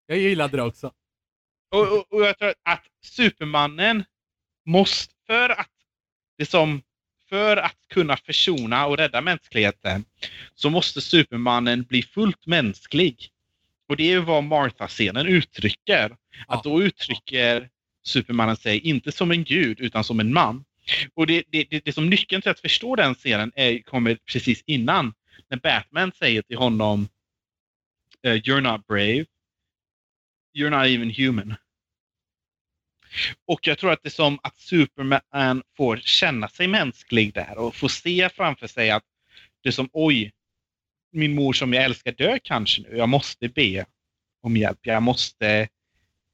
[0.08, 0.92] Jag gillade det också.
[1.72, 4.06] och, och, och jag tror att Supermannen
[4.66, 5.72] måste, för att
[6.38, 6.82] det som
[7.30, 10.06] för att kunna försona och rädda mänskligheten
[10.56, 13.30] så måste Supermannen bli fullt mänsklig.
[13.90, 16.18] Och det är ju vad Martha-scenen uttrycker.
[16.48, 16.56] Ja.
[16.56, 17.70] Att då uttrycker
[18.04, 20.66] Supermannen sig inte som en gud utan som en man.
[21.14, 24.64] Och det, det, det, det som nyckeln till att förstå den scenen är, kommer precis
[24.66, 25.14] innan.
[25.50, 27.08] När Batman säger till honom
[28.26, 29.26] eh, You're not brave.
[30.54, 31.56] You're not even human.
[33.46, 37.76] Och jag tror att det är som att Superman får känna sig mänsklig där och
[37.76, 39.04] får se framför sig att
[39.64, 40.32] det är som oj,
[41.12, 42.98] min mor som jag älskar dör kanske nu.
[42.98, 43.86] Jag måste be
[44.42, 44.80] om hjälp.
[44.82, 45.68] Jag måste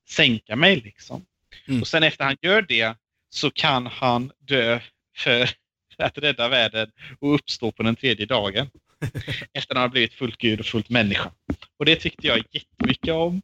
[0.07, 1.25] sänka mig liksom.
[1.67, 1.81] Mm.
[1.81, 2.95] Och sen efter han gör det
[3.29, 4.79] så kan han dö
[5.17, 5.49] för
[5.97, 8.69] att rädda världen och uppstå på den tredje dagen.
[9.53, 11.31] efter att han har blivit fullt gud och fullt människa.
[11.77, 13.41] Och det tyckte jag jättemycket om.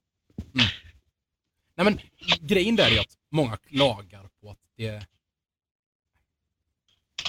[1.76, 2.00] Nej men
[2.42, 5.08] grejen där är att många klagar på att det...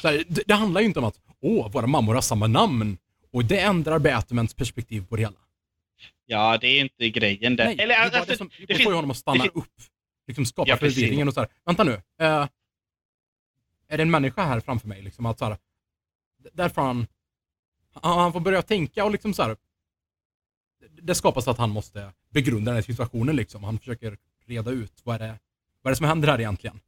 [0.02, 2.98] Här, det, det handlar ju inte om att åh, våra mammor har samma namn
[3.32, 5.38] och det ändrar Batmans perspektiv på det hela.
[6.26, 7.64] Ja, det är inte grejen där.
[7.64, 9.64] Nej, Eller, det, alltså, det, som, det, får ju honom att stanna det upp.
[10.26, 11.48] Liksom skapa Ja, förvirringen och så här.
[11.64, 11.92] Vänta nu.
[11.92, 12.48] eh,
[13.88, 15.02] är det en människa här framför mig?
[15.02, 15.56] Liksom att så här,
[16.52, 17.06] där får
[18.02, 19.56] han, får börja tänka och liksom så här.
[21.02, 23.64] Det, skapas att han måste begrunda den här situationen liksom.
[23.64, 25.38] Han försöker reda ut vad är det,
[25.82, 26.80] vad är det som händer här egentligen?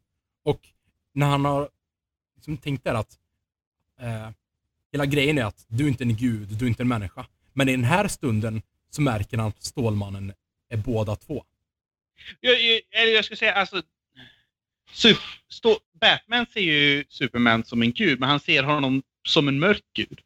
[0.44, 0.68] Och
[1.12, 1.68] när han har
[2.34, 3.18] liksom tänkt där att
[4.00, 4.30] eh,
[4.92, 7.26] hela grejen är att du är inte en gud, du är inte en människa.
[7.52, 10.32] Men i den här stunden så märker han att Stålmannen
[10.68, 11.44] är båda två.
[12.40, 13.82] Jag, jag, eller jag skulle säga alltså...
[14.92, 19.58] super, stå, Batman ser ju Superman som en gud, men han ser honom som en
[19.58, 20.20] mörk gud.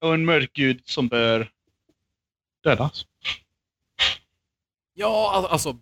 [0.00, 1.50] Och en mörk gud som bör
[2.64, 3.06] dödas.
[4.94, 5.78] Ja, al- alltså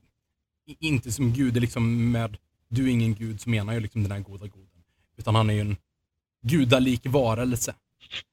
[0.66, 2.37] inte som gud, liksom med
[2.68, 4.83] du är ingen gud så menar jag liksom den här goda goden.
[5.16, 5.76] Utan han är ju en
[6.42, 7.74] gudalik varelse.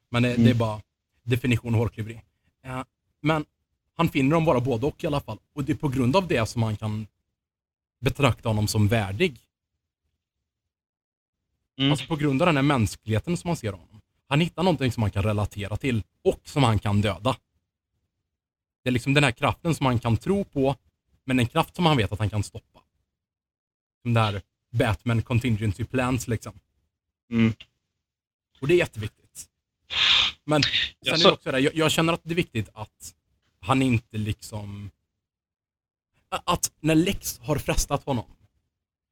[0.09, 0.57] Men det, det är Mm.
[0.57, 0.81] bara
[1.23, 2.21] definition hårklyveri.
[2.61, 2.85] Ja,
[3.21, 3.45] men
[3.95, 5.37] han finner dem vara både och i alla fall.
[5.53, 7.07] Och det är på grund av det som man kan
[7.99, 9.39] betrakta honom som värdig.
[11.77, 11.91] Mm.
[11.91, 14.01] Alltså på grund av den här mänskligheten som man ser honom.
[14.27, 17.37] Han hittar någonting som man kan relatera till och som han kan döda.
[18.83, 20.75] Det är liksom den här kraften som han kan tro på,
[21.25, 22.79] men en kraft som han vet att han kan stoppa.
[24.01, 26.59] Som där Batman contingency plans liksom.
[27.31, 27.53] Mm.
[28.61, 29.49] Och det är jätteviktigt.
[30.45, 33.15] Men sen är det också det, jag, jag känner att det är viktigt att
[33.59, 34.91] han inte liksom...
[36.29, 38.35] Att när Lex har frestat honom,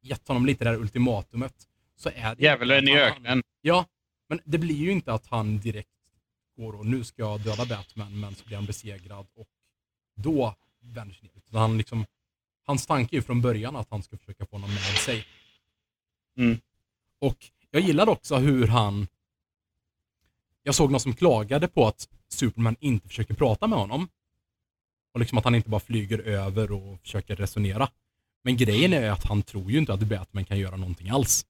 [0.02, 1.54] gett honom lite det här ultimatumet,
[1.95, 2.43] så är det...
[2.43, 3.43] Djävulen i han- öknen.
[3.62, 3.86] Ja,
[4.31, 5.89] men det blir ju inte att han direkt
[6.57, 9.47] går och nu ska jag döda Batman, men så blir han besegrad och
[10.15, 11.59] då vänder sig ner.
[11.59, 12.05] Han liksom,
[12.65, 15.25] hans tanke är ju från början att han ska försöka få honom med sig.
[16.37, 16.59] Mm.
[17.19, 19.07] Och jag gillade också hur han...
[20.63, 24.09] Jag såg någon som klagade på att Superman inte försöker prata med honom.
[25.13, 27.89] Och liksom att han inte bara flyger över och försöker resonera.
[28.43, 31.45] Men grejen är att han tror ju inte att Batman kan göra någonting alls.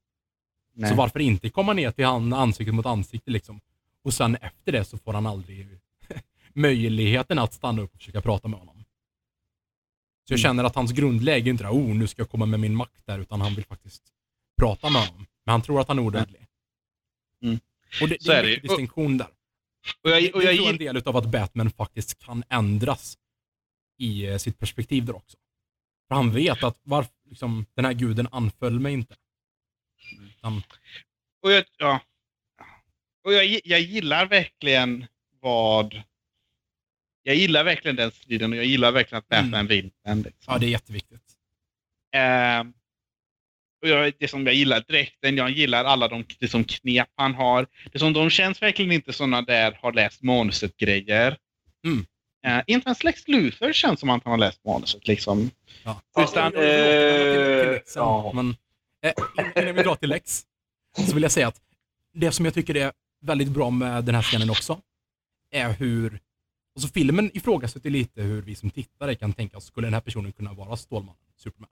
[0.74, 0.90] Nej.
[0.90, 3.62] Så varför inte komma ner till han ansikte mot ansikte liksom.
[4.04, 5.68] Och sen efter det så får han aldrig
[6.54, 8.84] möjligheten att stanna upp och försöka prata med honom.
[10.28, 10.44] Så jag Mm.
[10.44, 13.06] känner att hans grundläge är inte det oh nu ska jag komma med min makt
[13.06, 14.04] där, utan han vill faktiskt
[14.62, 15.26] prata med honom.
[15.46, 16.48] Men han tror att han är odödlig.
[17.44, 17.60] Mm.
[18.02, 19.28] Och det, det är är det en viktig distinktion där.
[20.04, 22.20] Och jag, Det, och det jag, tror jag är en del av att Batman faktiskt
[22.20, 23.18] kan ändras
[23.98, 25.38] i eh, sitt perspektiv där också.
[26.08, 29.16] För han vet att varför, liksom, den här guden anföll mig inte.
[30.38, 30.64] Utan,
[31.44, 32.00] och jag, ja.
[33.24, 35.06] och jag, jag gillar verkligen
[35.42, 36.02] vad...
[37.24, 39.68] Jag gillar verkligen den striden och jag gillar verkligen att Batman Mm.
[39.68, 40.16] vinner.
[40.16, 40.34] Liksom.
[40.54, 41.22] ja, det är jätteviktigt.
[42.16, 42.74] Ehm,
[43.82, 47.68] och jag, det som jag gillar dräkten, jag gillar alla de liksom, knep han har.
[47.92, 51.38] Det som, de känns verkligen inte sådana där har läst manuset-grejer.
[51.86, 52.06] Mm.
[52.46, 55.08] Eh, inte ens Lex Luthor känns som att han har läst manuset.
[55.08, 55.50] Liksom.
[55.84, 56.02] Ja.
[56.18, 58.32] Utan- till- till eh, Lex sen, ja.
[58.36, 58.56] Men
[59.02, 59.14] Eh,
[59.56, 60.46] innan vi drar till Lex
[61.08, 61.62] så vill jag säga att
[62.14, 64.82] det som jag tycker är väldigt bra med den här scenen också
[65.52, 66.20] är hur
[66.76, 70.32] Alltså filmen ifrågasätter lite hur vi som tittare kan tänka oss, skulle den här personen
[70.32, 71.70] kunna vara Stålmannen, Superman?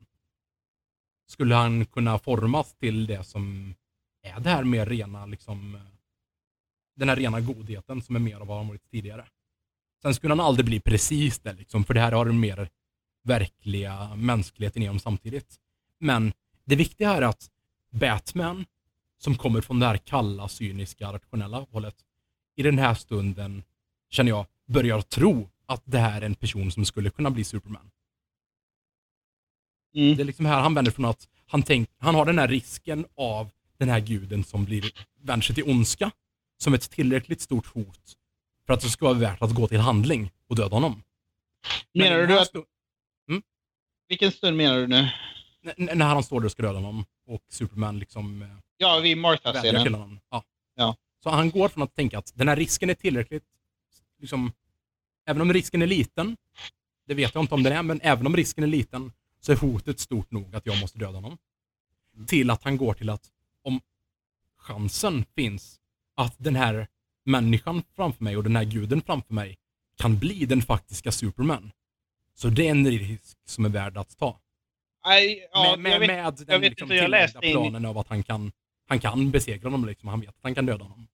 [1.27, 3.75] Skulle han kunna formas till det som
[4.23, 5.79] är det här mer rena, liksom,
[6.95, 9.25] den här rena godheten som är mer av vad han varit tidigare?
[10.01, 12.69] Sen skulle han aldrig bli precis det, liksom, för det här har den mer
[13.23, 15.59] verkliga mänskligheten i honom samtidigt.
[15.99, 16.33] Men
[16.69, 17.49] det viktiga är att
[17.89, 18.65] Batman,
[19.17, 21.95] som kommer från det här kalla, cyniska, rationella hållet,
[22.55, 23.63] i den här stunden,
[24.10, 27.91] känner jag, börjar tro att det här är en person som skulle kunna bli Superman.
[29.95, 30.15] Mm.
[30.15, 33.05] Det är liksom här han vänder från att han, tänk, han har den här risken
[33.15, 36.12] av den här guden som blir, vänder sig till ondska
[36.58, 38.13] som ett tillräckligt stort hot
[38.65, 41.03] för att det ska vara värt att gå till handling och döda honom.
[41.93, 42.53] Men Menar i den du att...
[42.53, 42.65] stu-
[44.08, 45.10] Vilken stund menar du nu?
[45.63, 49.17] N- när han står där och ska döda honom och Superman liksom eh, Ja, vid
[49.17, 50.19] Martha-scenen.
[50.29, 50.43] Ja.
[50.75, 50.95] Ja.
[51.23, 53.43] Så han går från att tänka att den här risken är tillräckligt,
[54.19, 54.51] liksom,
[55.25, 56.37] även om risken är liten,
[57.07, 59.55] det vet jag inte om den är, men även om risken är liten så är
[59.55, 61.37] hotet stort nog att jag måste döda honom.
[62.27, 63.29] Till att han går till att
[63.63, 63.81] om
[64.57, 65.79] chansen finns
[66.15, 66.87] att den här
[67.25, 69.57] människan framför mig och den här guden framför mig
[69.97, 71.71] kan bli den faktiska Superman.
[72.35, 74.39] Så det är en risk som är värd att ta.
[75.05, 77.85] Nej, ja, med med, jag vet, med den vet liksom, inte, läste in i- planen
[77.85, 78.51] av att han kan,
[78.88, 79.85] han kan besegra honom.
[79.89, 80.09] Liksom.
[80.09, 81.07] Han vet att han kan döda honom.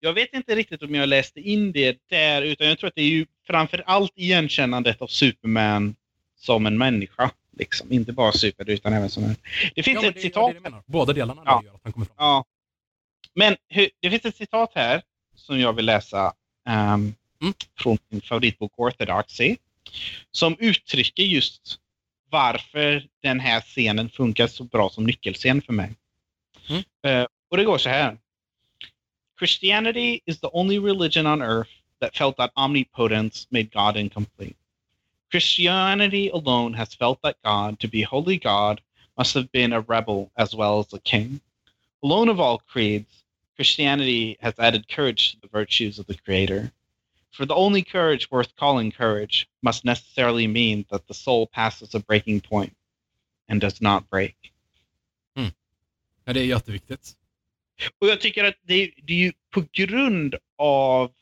[0.00, 3.02] jag vet inte riktigt om jag läste in det där, utan jag tror att det
[3.02, 5.94] är ju framför allt igenkännandet av Superman
[6.36, 7.30] som en människa.
[7.58, 7.92] Liksom.
[7.92, 9.36] Inte bara super, utan även som en...
[9.74, 10.82] Det finns Ja, ett det citat det menar.
[10.86, 11.58] Båda delarna Ja.
[11.62, 12.14] det gör att han kommer fram.
[12.18, 12.44] Ja.
[13.34, 15.02] Men hur, det finns ett citat här
[15.36, 16.32] som jag vill läsa
[16.68, 17.54] ehm, Mm.
[17.78, 19.56] från min favoritbok Orthodoxy.
[20.30, 21.78] Som uttrycker just
[22.30, 25.90] varför den här scenen funkar så bra som nyckelscen för mig.
[26.68, 26.82] Mm.
[27.02, 28.18] Eh, och det går så här.
[29.38, 34.56] Christianity is the only religion on earth that felt that omnipotence made God incomplete.
[35.30, 38.80] Christianity alone has felt that God, to be holy God,
[39.16, 41.40] must have been a rebel as well as a king.
[42.02, 43.24] Alone of all creeds,
[43.56, 46.72] Christianity has added courage to the virtues of the Creator.
[47.38, 52.00] For the only courage worth calling courage must necessarily mean that the soul passes a
[52.00, 52.76] breaking point
[53.48, 54.52] and does not break.
[56.28, 57.16] Ja, det är jätteviktigt.
[58.00, 61.12] Och jag tycker att det, det är ju på grund av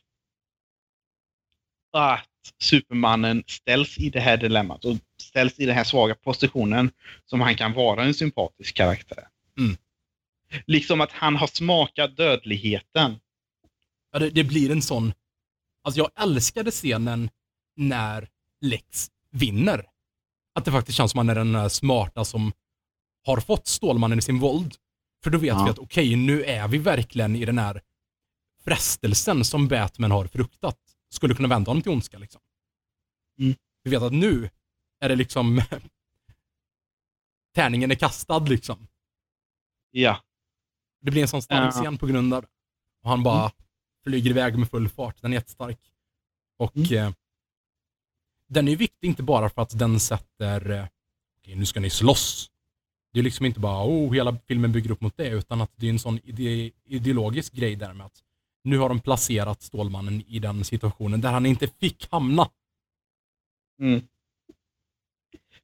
[1.92, 6.90] att Supermannen ställs i det här dilemmat och ställs i den här svaga positionen
[7.26, 9.28] som han kan vara en sympatisk karaktär.
[9.58, 9.76] Mm.
[10.66, 13.20] Liksom att han har smakat dödligheten.
[14.12, 15.12] Ja, det, det blir en sån...
[15.86, 17.30] Alltså jag älskade scenen
[17.76, 18.28] när
[18.60, 19.86] Lex vinner.
[20.54, 22.52] Att det faktiskt känns som att han är den där smarta som
[23.26, 24.74] har fått Stålmannen i sin våld.
[25.24, 25.64] För då vet Ja.
[25.64, 27.82] vi att okej, nu är vi verkligen i den här
[28.64, 30.78] frestelsen som Batman har fruktat.
[31.10, 32.40] Skulle kunna vända honom till ondska liksom.
[33.38, 33.54] Mm.
[33.82, 34.50] Vi vet att nu
[35.00, 35.62] är det liksom...
[37.54, 38.86] tärningen är kastad liksom.
[39.90, 40.20] Ja.
[41.00, 42.48] Det blir en sån stark scen på grund av det.
[43.02, 43.52] Och han bara
[44.06, 45.22] flyger iväg med full fart.
[45.22, 45.78] Den är jättestark.
[46.58, 46.92] Och Mm.
[47.06, 47.12] eh,
[48.48, 50.86] den är viktig inte bara för att den sätter, eh,
[51.40, 52.50] okej nu ska ni slåss.
[53.12, 55.86] Det är liksom inte bara, oh, hela filmen bygger upp mot det, utan att det
[55.86, 58.22] är en sån ide ideologisk grej där med att
[58.64, 62.50] nu har de placerat Stålmannen i den situationen där han inte fick hamna.
[63.80, 64.02] Mm.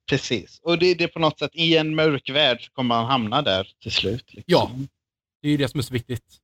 [0.08, 0.60] Precis.
[0.62, 3.42] Och det, det är på något sätt, i en mörk värld så kommer han hamna
[3.42, 4.34] där till slut.
[4.34, 4.44] Liksom.
[4.46, 4.70] Ja.
[5.42, 6.41] Det är ju det som är så viktigt.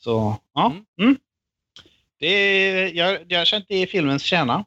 [0.00, 0.66] Så, ja.
[0.72, 0.84] Mm.
[1.00, 1.16] Mm.
[2.18, 4.64] Det är, jag, jag känner att det är filmens kärna.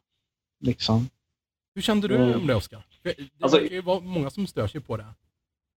[0.60, 1.08] Liksom.
[1.74, 2.40] Hur kände du Mm.
[2.40, 2.86] om det, Oskar?
[3.02, 5.06] För Det Alltså- verkar ju vara många som stör sig på det.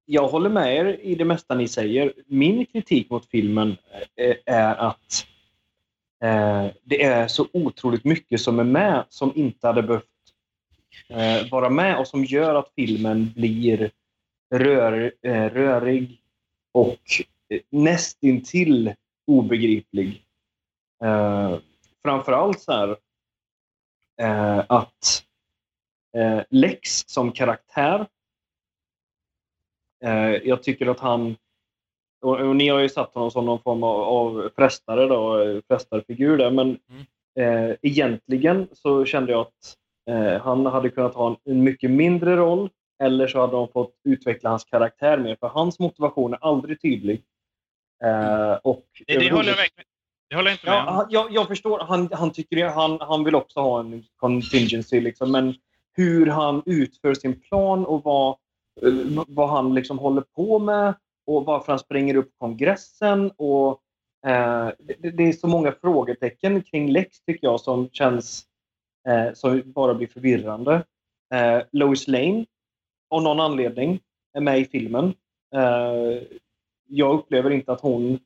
[0.06, 2.14] jag håller med er i det mesta ni säger.
[2.28, 3.78] Min kritik mot filmen
[4.16, 5.26] eh, är att
[6.24, 10.06] eh, det är så otroligt mycket som är med som inte hade behövt
[11.10, 13.92] eh, vara med och som gör att filmen blir
[14.56, 16.22] rör, eh, rörig
[16.72, 17.00] och
[17.50, 18.94] eh, nästintill
[19.28, 20.24] obegriplig.
[21.04, 21.58] Eh,
[22.04, 22.98] framförallt så här
[24.22, 25.24] eh, att
[26.18, 28.08] eh, Lex som karaktär
[30.04, 31.36] eh, jag tycker att han
[32.22, 36.38] och, och, ni har ju satt honom som någon form av, av prästare då, prästarfigur
[36.38, 37.70] där, men mm.
[37.70, 39.78] eh, egentligen så kände jag att
[40.10, 42.70] eh, han hade kunnat ha en, en, mycket mindre roll
[43.04, 47.24] eller så hade de fått utveckla hans karaktär mer, för hans motivation är aldrig tydlig.
[48.04, 49.88] Eh, och det, det håller jag verkligen
[50.30, 51.08] det håller jag inte med ja.
[51.10, 55.32] Jag, jag förstår, han, han, tycker det, han, han vill också ha en contingency, liksom,
[55.32, 55.56] men
[55.94, 58.38] hur han utför sin plan och vad,
[58.82, 60.94] eh, vad han liksom håller på med
[61.26, 63.32] och varför han springer upp kongressen.
[63.32, 63.82] Och,
[64.28, 68.46] eh, det, det, är så många frågetecken kring Lex tycker jag som känns
[69.08, 70.84] eh, som bara blir förvirrande.
[71.34, 72.46] Eh, Lois Lane,
[73.10, 74.00] av någon anledning,
[74.34, 75.14] är med i filmen.
[75.56, 76.22] Eh,
[76.88, 78.20] jag upplever inte att hon...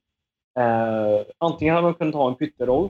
[0.60, 2.90] Eh, antingen hade hon kunnat ha en pytteroll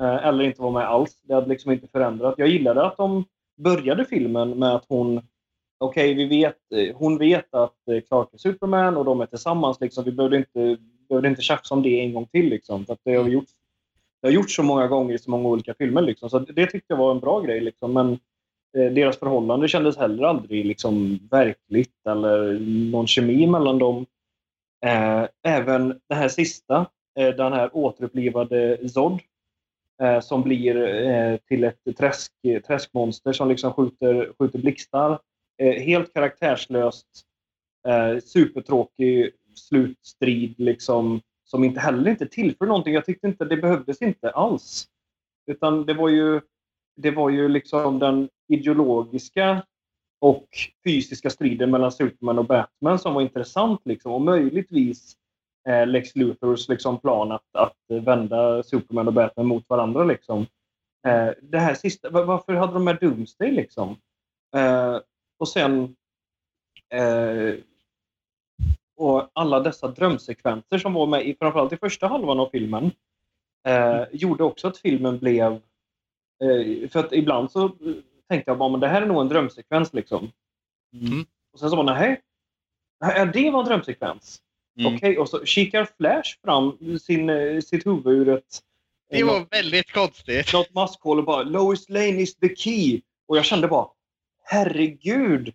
[0.00, 1.22] eh, eller inte vara med alls.
[1.22, 2.34] Det hade liksom inte förändrat.
[2.36, 3.24] Jag gillade att de
[3.56, 5.20] började filmen med att hon
[5.82, 7.76] okej, okay, vet, hon vet att
[8.08, 9.80] Clark är Superman och de är tillsammans.
[9.80, 10.04] Liksom.
[10.04, 10.76] Vi behövde inte,
[11.08, 12.48] behövde inte tjafsa om det en gång till.
[12.48, 12.86] Liksom.
[12.86, 13.48] För det, har gjort,
[14.20, 16.02] det har gjorts så många gånger i så många olika filmer.
[16.02, 16.30] Liksom.
[16.30, 17.60] Så det tyckte jag var en bra grej.
[17.60, 17.92] Liksom.
[17.92, 18.12] Men
[18.78, 22.58] eh, deras förhållande kändes heller aldrig liksom, verkligt eller
[22.90, 24.06] någon kemi mellan dem.
[24.86, 26.86] Eh, även det här sista,
[27.18, 29.20] eh, den här återupplivade Zod,
[30.02, 30.76] eh, som blir
[31.06, 32.32] eh, till ett träsk,
[32.66, 35.18] träskmonster som liksom skjuter, skjuter blixtar
[35.62, 37.06] Eh, helt karaktärslöst,
[37.88, 42.94] eh, supertråkig slutstrid liksom, som inte heller inte tillför någonting.
[42.94, 44.86] Jag tyckte inte det behövdes inte alls.
[45.46, 46.40] Utan det var ju,
[46.96, 49.62] det var ju liksom den ideologiska
[50.22, 50.48] och
[50.84, 53.80] fysiska striden mellan Superman och Batman som var intressant.
[53.84, 55.16] Liksom, och möjligtvis
[55.68, 60.04] eh, Lex Luthors liksom, plan att, att vända Superman och Batman mot varandra.
[60.04, 60.46] Liksom.
[61.06, 63.50] Eh, det här sista, varför hade de med Doomsday?
[63.50, 63.96] Liksom?
[64.56, 64.98] Eh,
[65.38, 65.96] och sen
[66.94, 67.54] eh,
[68.96, 72.90] och alla dessa drömsekvenser som var med i framförallt i första halvan av filmen
[73.68, 75.52] eh, gjorde också att filmen blev...
[76.42, 77.70] Eh, för att ibland så
[78.32, 80.32] tänkte jag bara, men det här är nog en drömsekvens liksom.
[80.94, 81.26] Mm.
[81.52, 82.20] Och sen så bara, nej.
[83.00, 84.40] Ja, det var en drömsekvens.
[84.78, 84.94] Mm.
[84.94, 88.60] Okej, okay, och så kikar Flash fram sin, eh, sitt huvud ur ett...
[89.10, 90.52] Det var något, väldigt konstigt.
[90.52, 93.00] Något maskhål och bara Lois Lane is the key.
[93.26, 93.86] Och jag kände bara,
[94.44, 95.54] herregud!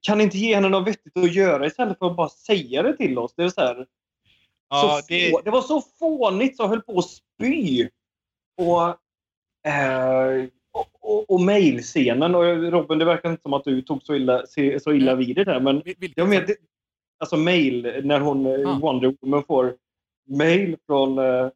[0.00, 3.18] Kan inte ge henne något vettigt att göra istället för att bara säga det till
[3.18, 3.34] oss?
[3.36, 3.86] Det, är så här,
[4.68, 5.30] ja, så det...
[5.30, 7.88] Få, det var så fånigt så jag höll på att spy.
[8.56, 8.88] Och,
[9.70, 10.48] eh,
[11.00, 12.34] och, och, mejlscenen.
[12.70, 14.42] Robin, det verkar inte som att du tog så illa,
[14.80, 15.60] så illa vid det där.
[15.60, 15.82] Men
[16.14, 16.50] jag med,
[17.18, 18.78] alltså mejl, när hon, ah.
[18.78, 19.74] Wonder Woman får
[20.28, 21.50] mejl från uh,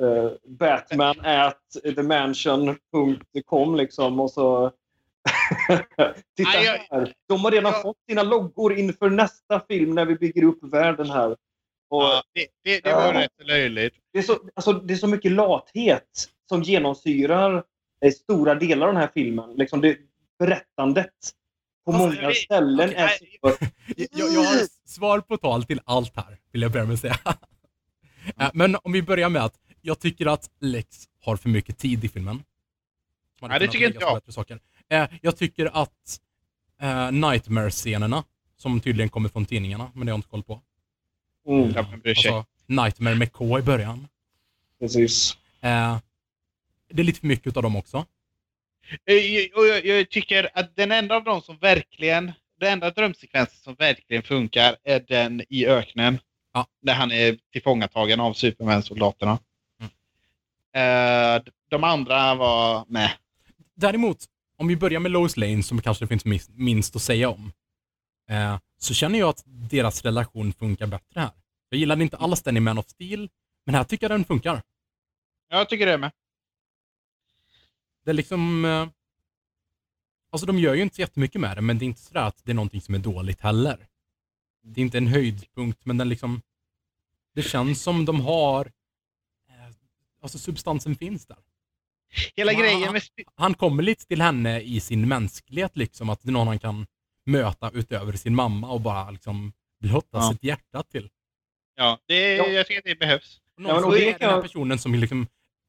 [0.00, 4.20] uh, Batman at themansion.com liksom.
[4.20, 4.72] Och så
[6.36, 7.14] Titta Nej, jag, här!
[7.28, 11.10] De har redan jag, fått sina loggor inför nästa film när vi bygger upp världen
[11.10, 11.30] här.
[11.88, 13.94] Och, ja, det, det, det var äh, rätt löjligt.
[14.12, 17.64] Det är, så, alltså, det är så mycket lathet som genomsyrar
[18.10, 19.54] stora delar av den här filmen.
[19.54, 19.98] Liksom det,
[20.38, 21.10] berättandet
[21.84, 23.66] på alltså, många ställen okay, är så...
[23.96, 27.18] jag, jag har svar på tal till allt här, vill jag börja med att säga.
[28.36, 28.50] Mm.
[28.54, 30.88] Men om vi börjar med att jag tycker att Lex
[31.20, 32.42] har för mycket tid i filmen.
[33.40, 34.34] Nej, det tycker inte jag.
[34.34, 34.60] Saker.
[34.88, 36.20] Eh, jag tycker att
[36.80, 38.24] eh, Nightmare-scenerna,
[38.56, 40.60] som tydligen kommer från tidningarna, men det har jag inte koll på.
[41.48, 41.74] Mm.
[41.76, 44.08] Alltså, Nightmare med K i början.
[44.80, 45.36] Precis.
[46.92, 48.06] Det är lite för mycket av dem också.
[49.04, 53.58] Eh, och jag, jag, tycker att den enda av dem som verkligen, den enda drömsekvensen
[53.62, 56.18] som verkligen funkar är den i öknen.
[56.52, 56.66] Ja.
[56.82, 59.38] Där han är tillfångatagen av Superman-soldaterna.
[59.80, 61.36] Mm.
[61.36, 63.10] Eh, de andra var med.
[63.74, 64.18] Däremot,
[64.56, 67.52] om vi börjar med Lois Lane, som kanske det finns minst att säga om,
[68.30, 71.30] eh, så känner jag att deras relation funkar bättre här.
[71.68, 73.28] Jag gillade inte alls den i Man of Steel,
[73.66, 74.62] men här tycker jag den funkar.
[75.48, 76.10] Jag tycker det med.
[78.04, 78.64] Det är liksom...
[78.64, 78.88] Eh,
[80.32, 82.44] alltså de gör ju inte så jättemycket med det, men det är inte så att
[82.44, 83.86] det är någonting som är dåligt heller.
[84.64, 86.42] Det är inte en höjdpunkt, men den liksom...
[87.34, 88.66] Det känns som de har...
[89.48, 89.74] Eh,
[90.22, 91.38] alltså substansen finns där.
[92.36, 93.02] Hela han, grejen med...
[93.34, 96.86] Han kommer lite till henne i sin mänsklighet, liksom, att det är någon han kan
[97.26, 100.30] möta utöver sin mamma och bara liksom blotta Ja.
[100.32, 101.10] sitt hjärta till.
[101.76, 102.46] Ja, det, Ja.
[102.46, 103.40] jag tycker att det behövs.
[103.56, 105.26] Någon Ja, men som och det är den här jag- personen som liksom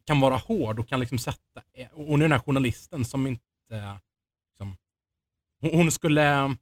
[0.08, 1.62] kan vara hård och kan liksom sätta...
[1.94, 3.42] Och hon är den här journalisten som inte...
[4.52, 4.78] Liksom,
[5.62, 6.56] hon, hon skulle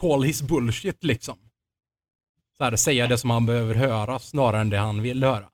[0.00, 1.38] call his bullshit liksom.
[2.56, 5.48] Så här, säga det som han behöver höra snarare än det han vill höra.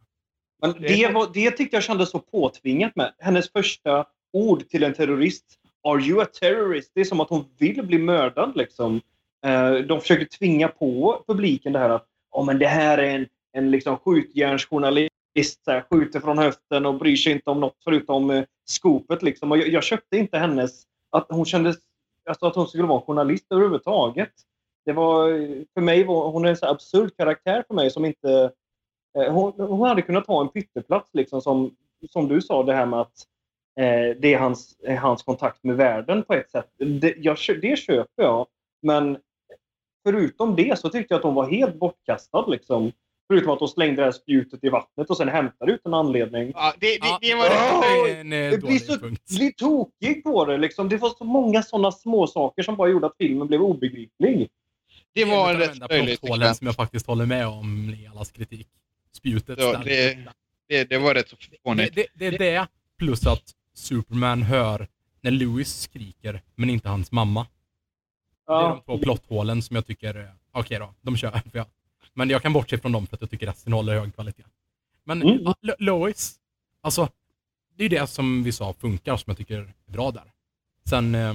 [0.60, 3.14] Men det, var, det tyckte jag kändes så påtvingat med.
[3.18, 5.44] Hennes första ord till en terrorist.
[5.88, 6.90] Are you a terrorist?
[6.94, 9.00] Det är som att hon vill bli mördad liksom.
[9.46, 13.26] Eh, de försöker tvinga på publiken det här att oh, men det här är en,
[13.52, 15.14] en liksom skjutjärnsjournalist.
[15.44, 19.22] Så här, skjuter från höften och bryr sig inte om något förutom eh, skopet.
[19.22, 19.52] Liksom.
[19.52, 20.82] Och jag, jag köpte inte hennes...
[21.10, 21.76] Att hon kändes...
[22.28, 24.32] Alltså att hon skulle vara journalist överhuvudtaget.
[24.84, 25.28] Det var,
[25.74, 28.50] för mig var hon en så här absurd karaktär för mig som inte...
[29.18, 31.76] Eh, Hon, hon hade kunnat ha en pytteplats, liksom, som,
[32.10, 33.26] som du sa, det här med att
[33.80, 36.70] eh, det är hans, eh, hans kontakt med världen på ett sätt.
[36.76, 38.46] Det, jag, det köper jag,
[38.82, 39.18] men
[40.06, 42.46] förutom det så tyckte jag att hon var helt bortkastad.
[42.46, 42.92] Liksom.
[43.28, 46.52] Förutom att hon slängde det här spjutet i vattnet och sen hämtade ut en anledning.
[46.54, 49.22] Ja, det, det, Ja, det var det är en eh, Det blir dålig så punkt.
[49.36, 50.56] blir tokig på det.
[50.58, 50.88] Liksom.
[50.88, 54.48] Det var så många sådana små saker som bara gjorde att filmen blev obegriplig.
[55.14, 56.58] Det är var en en av de rätt enda löjlig plotthålen sekvens.
[56.58, 58.68] som jag faktiskt håller med om i allas kritik.
[59.12, 59.58] Spjutet.
[59.60, 60.18] Ja, det,
[60.68, 61.94] det, det var rätt så det, fånigt.
[61.94, 62.66] det, det är det,
[62.98, 63.42] plus att
[63.74, 64.88] Superman hör
[65.20, 67.46] när Louis skriker, men inte hans mamma.
[68.46, 71.30] Det är de två plotthålen som jag tycker, eh, okej då, de kör.
[71.30, 71.66] För jag,
[72.18, 74.44] men jag kan bortse från dem för att jag tycker resten håller hög kvalitet.
[75.04, 75.54] Men Mm.
[75.78, 76.40] Lois,
[76.80, 77.08] alltså,
[77.76, 80.32] det är det som vi sa funkar, som jag tycker är bra där.
[80.84, 81.34] Sen, eh,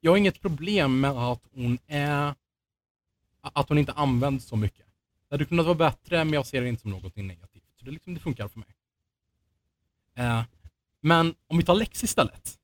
[0.00, 2.34] jag har inget problem med att hon är,
[3.40, 4.86] att hon inte används så mycket.
[5.28, 7.64] Det hade kunnat vara bättre, men jag ser det inte som något negativt.
[7.78, 8.74] Så det, liksom, det funkar för mig.
[10.14, 10.42] Eh,
[11.00, 12.58] men om vi tar Lex istället.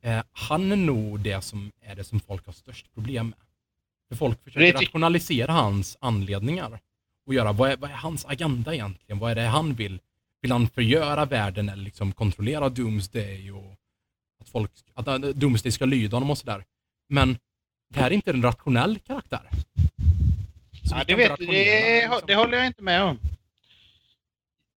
[0.00, 3.38] Eh, han är nog det som är det som folk har störst problem med.
[4.08, 6.80] För folk försöker Det ty- rationalisera hans anledningar.
[7.26, 9.18] Och göra, vad är, vad är hans agenda egentligen?
[9.18, 10.00] Vad är det han vill?
[10.42, 13.74] Vill han förgöra världen eller liksom kontrollera Doomsday och
[14.40, 16.64] att, folk, att Doomsday ska lyda honom och sådär.
[17.08, 17.38] Men
[17.90, 19.48] det här är inte en rationell karaktär.
[20.88, 22.20] Så Ja, det, vet, inte det, liksom.
[22.26, 23.18] det håller jag inte med om.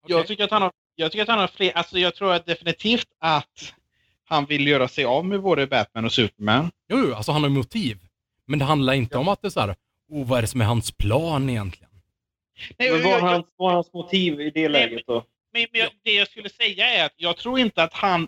[0.08, 0.28] Jag Okej.
[0.28, 3.08] tycker att han har, jag tycker att han har fler, alltså jag tror att definitivt
[3.20, 3.74] att
[4.26, 6.72] han vill göra sig av med både Batman och Superman.
[6.90, 8.00] Jo, alltså han har motiv.
[8.48, 9.76] Men det handlar inte om att det är så här,
[10.10, 11.89] oh, vad är det som är hans plan egentligen?
[12.78, 15.24] Nej, Men vad var jag- hans, var hans motiv i det läget då?
[15.54, 18.28] Men, men det jag skulle säga är att jag tror inte att han...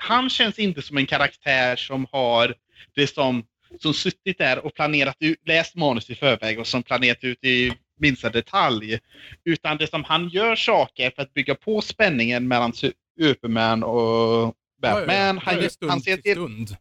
[0.00, 2.54] Han känns inte som en karaktär som har
[2.94, 3.44] det som,
[3.80, 7.72] som suttit där och planerat ut, läst manus i förväg och som planerat ut i
[8.00, 8.98] minsta detalj.
[9.44, 14.54] Utan det som han gör saker för att bygga på spänningen mellan Su- Superman och
[14.82, 15.04] Batman.
[15.08, 15.40] Ja, ja, ja.
[15.44, 16.38] Han, är han, ser till
[16.70, 16.76] ja,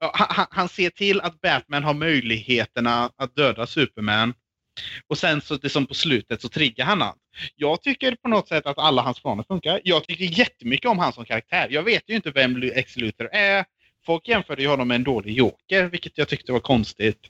[0.00, 4.34] han- han, ser till att Batman har möjligheterna att döda Superman.
[5.06, 7.18] Och sen så det som på slutet så triggar han allt.
[7.56, 9.80] Jag tycker på något sätt att alla hans planer funkar.
[9.84, 11.66] Jag tycker jättemycket om han som karaktär.
[11.70, 13.64] Jag vet ju inte vem Lex Luthor är.
[14.06, 17.20] Folk jämförde ju honom med en dålig Joker, vilket jag tyckte var konstigt.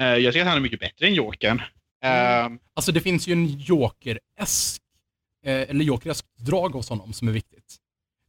[0.00, 1.62] Eh, jag tycker att han är mycket bättre än Jokern.
[2.04, 2.52] Mm.
[2.52, 4.82] Eh, Alltså det finns ju en Joker-esk,
[5.44, 7.76] eh, eller Joker-esk drag hos honom som är viktigt.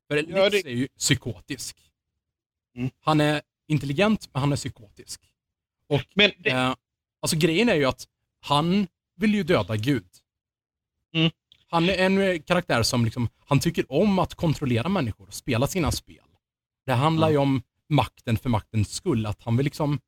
[0.07, 1.77] För Lex Ja, det- är ju psykotisk.
[2.77, 2.89] Mm.
[3.01, 5.21] Han är intelligent, men han är psykotisk.
[5.87, 6.75] Och men det, eh,
[7.19, 8.07] alltså grejen är ju att
[8.39, 10.07] han vill ju döda Gud.
[11.13, 11.31] Mm.
[11.67, 15.67] Han är en eh, karaktär som liksom, han tycker om att kontrollera människor och spela
[15.67, 16.25] sina spel.
[16.85, 17.31] Det handlar Ja.
[17.31, 19.99] ju om makten för maktens skull, att han vill liksom...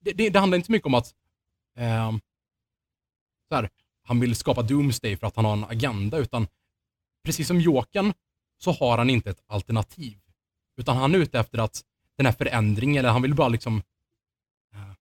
[0.00, 1.14] Det, det, det handlar inte så mycket om att
[1.76, 2.20] ehm,
[3.48, 3.70] så här,
[4.02, 6.46] han vill skapa Doomsday för att han har en agenda, utan
[7.24, 8.12] precis som Jokern
[8.58, 10.18] så har han inte ett alternativ.
[10.76, 11.82] Utan han är ute efter att
[12.16, 13.82] den här förändringen, eller han vill bara liksom...
[14.74, 14.92] eh,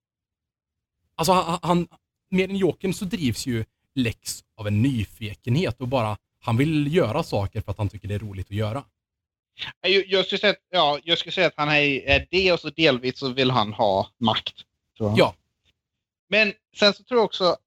[1.15, 1.87] alltså han, han,
[2.29, 7.23] mer än Jokern så drivs ju Lex av en nyfikenhet och bara, han vill göra
[7.23, 8.83] saker för att han tycker det är roligt att göra.
[9.81, 12.69] jag, jag, skulle säga att, ja, jag skulle säga att han är, det och så
[12.69, 14.53] delvis så vill han ha makt.
[14.97, 15.35] Ja.
[16.29, 17.57] Men sen så tror jag också,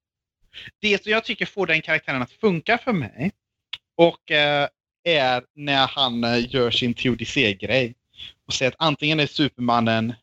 [0.79, 3.31] det som jag tycker får den karaktären att funka för mig
[3.95, 4.67] och eh,
[5.03, 7.95] är när han eh, gör sin teodicé-grej
[8.47, 10.13] och säger att antingen är Supermannen,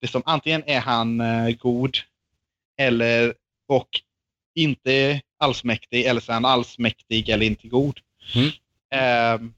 [0.00, 1.96] det som, antingen är han eh, god
[2.76, 3.34] eller
[3.68, 3.88] och
[4.54, 8.00] inte allsmäktig eller så är han allsmäktig eller inte god.
[8.34, 8.50] Mm.
[8.90, 9.54] Ehm,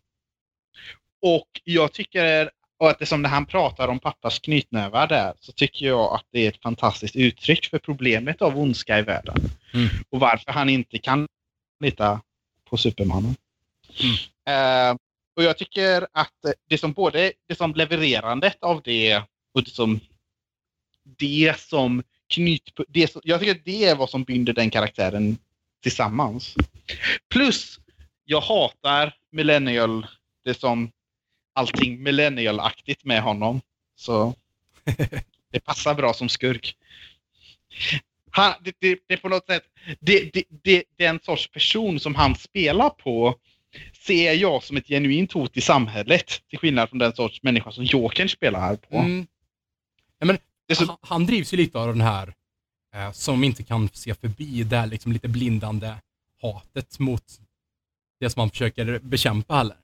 [1.23, 5.53] och jag tycker och att det som när han pratar om pappas knytnävar där så
[5.53, 9.37] tycker jag att det är ett fantastiskt uttryck för problemet av ondska i världen.
[9.75, 9.89] Mm.
[10.11, 11.29] Och varför han inte kan
[11.81, 12.21] lita
[12.65, 13.37] på Supermannen.
[14.03, 14.91] Mm.
[14.91, 14.97] Eh,
[15.37, 16.35] och jag tycker att
[16.69, 19.23] det som både det som levererandet av det
[19.55, 20.01] och det som
[21.19, 25.39] det som knyt, det, jag tycker att det är vad som binder den karaktären
[25.83, 26.55] tillsammans.
[27.29, 27.81] Plus,
[28.25, 30.07] jag hatar millennial,
[30.45, 30.91] det som
[31.53, 33.61] allting millennial-aktigt med honom.
[33.97, 34.35] Så
[35.53, 36.77] det passar bra som skurk.
[38.31, 39.65] Han, det, det, det på något sätt,
[40.01, 43.39] det, det, det, den sorts person som han spelar på
[43.93, 46.43] ser jag som ett genuint hot i samhället.
[46.51, 48.97] Till skillnad från den sorts människa som Jokern spelar här på.
[48.97, 49.27] Mm.
[50.19, 50.39] Ja, men,
[50.77, 52.35] så- han, han drivs ju lite av den här
[52.95, 55.95] eh, som inte kan se förbi det här liksom lite blindande
[56.43, 57.25] hatet mot
[58.21, 59.77] det som han försöker bekämpa heller.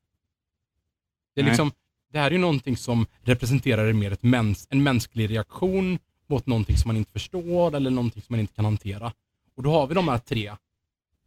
[1.35, 1.51] Det, är Nej.
[1.51, 1.73] liksom,
[2.13, 6.77] det här är ju någonting som representerar mer ett mäns, en mänsklig reaktion mot någonting
[6.77, 9.13] som man inte förstår eller någonting som man inte kan hantera.
[9.55, 10.53] Och då har vi de här tre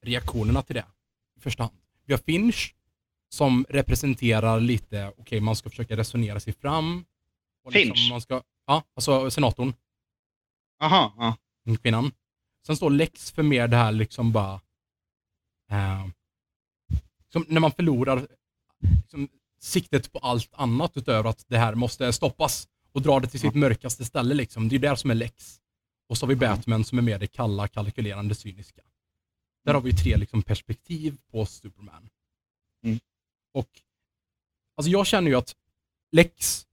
[0.01, 0.85] reaktionerna till det
[1.37, 1.75] i första hand.
[2.05, 2.75] Vi har Finch
[3.29, 7.05] som representerar lite, okej man ska försöka resonera sig fram.
[7.63, 8.09] Och liksom Finch?
[8.11, 9.73] Man ska, ja, alltså senatorn,
[10.81, 11.77] Aha, ja.
[11.81, 12.11] kvinnan.
[12.65, 14.61] Sen står Lex för mer det här liksom bara,
[15.71, 16.05] eh,
[17.29, 18.27] som när man förlorar
[19.01, 19.29] liksom,
[19.59, 23.55] siktet på allt annat utöver att det här måste stoppas och dra det till sitt
[23.55, 24.33] mörkaste ställe.
[24.33, 24.69] Liksom.
[24.69, 25.59] Det är det som är Lex.
[26.09, 28.81] Och så har vi Batman som är mer det kalla, kalkylerande, cyniska.
[29.65, 32.09] Där har vi tre liksom, perspektiv på Superman.
[32.83, 32.99] Mm.
[33.53, 33.69] Och
[34.75, 35.55] alltså jag känner ju att
[36.11, 36.65] Lex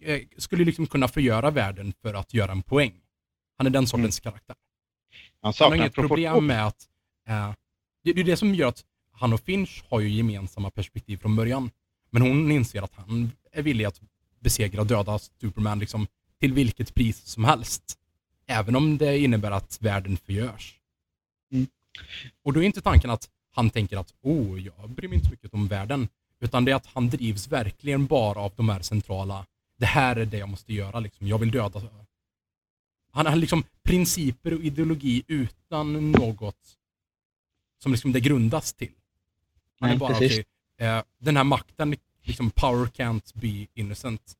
[0.00, 3.00] eh, skulle liksom kunna förgöra världen för att göra en poäng.
[3.56, 4.56] Han är den sortens karaktär.
[5.40, 6.88] Han Han har inget problem med att...
[7.28, 7.52] Eh,
[8.02, 11.36] det, det är det som gör att han och Finch har ju gemensamma perspektiv från
[11.36, 11.70] början.
[12.10, 14.00] Men hon inser att han är villig att
[14.40, 16.06] besegra döda Superman liksom,
[16.40, 17.98] till vilket pris som helst.
[18.46, 20.80] Även om det innebär att världen förgörs.
[21.54, 21.66] Mm.
[22.42, 25.30] Och då är inte tanken att han tänker att oh, jag bryr mig inte så
[25.30, 26.08] mycket om världen.
[26.40, 29.46] Utan det är att han drivs verkligen bara av de här centrala,
[29.78, 31.26] det här är det jag måste göra, liksom.
[31.28, 31.82] jag vill döda.
[33.12, 36.76] Han har liksom principer och ideologi utan något
[37.82, 38.92] som liksom det grundas till.
[39.80, 40.44] Han Nej, är bara, precis.
[40.78, 44.36] okej, eh, den här makten, liksom power can't be innocent.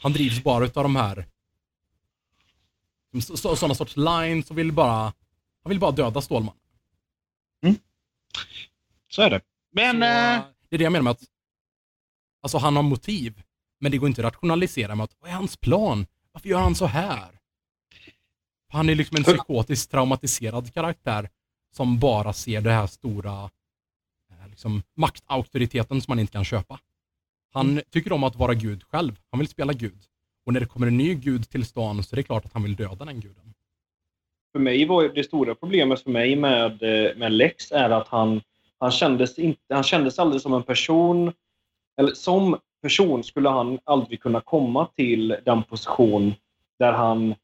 [0.00, 1.26] Han drivs bara utav de här
[3.20, 5.12] så, sådana sorts lines och vill bara,
[5.62, 6.54] han vill bara döda Stålman.
[9.10, 9.40] Så är det.
[9.72, 9.96] Men...
[9.96, 11.22] Så, eh, det är det jag menar med att
[12.42, 13.42] alltså, han har motiv,
[13.80, 16.06] men det går inte att rationalisera med att vad är hans plan?
[16.32, 17.40] Varför gör han så här?
[18.68, 21.28] Han är liksom en psykotiskt traumatiserad karaktär
[21.76, 23.50] som bara ser det här stora
[24.30, 26.80] eh, liksom, maktauktoriteten som man inte kan köpa.
[27.52, 27.84] Han Mm.
[27.90, 29.20] tycker om att vara gud själv.
[29.30, 30.04] Han vill spela gud.
[30.46, 32.62] Och när det kommer en ny gud till stan så är det klart att han
[32.62, 33.54] vill döda den guden
[34.52, 38.40] för mig var det stora problemet för mig med, eh, med Lex är att han,
[38.78, 41.32] han, kändes inte, han kändes aldrig som en person,
[42.00, 46.34] eller som person skulle han aldrig kunna komma till den position
[46.78, 47.34] där han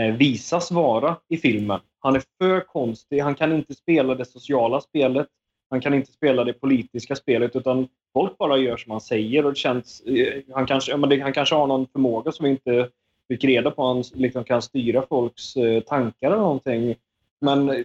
[0.00, 1.80] eh, visas vara i filmen.
[2.00, 5.26] Han är för konstig, han kan inte spela det sociala spelet,
[5.70, 9.52] han kan inte spela det politiska spelet, utan folk bara gör som han säger och
[9.52, 12.50] det känns, eh, han, kanske, ja, men det, han kanske har någon förmåga som vi
[12.50, 12.88] inte
[13.28, 13.86] fick reda på.
[13.86, 16.94] Han liksom kan styra folks eh, tankar eller någonting.
[17.40, 17.84] Men eh,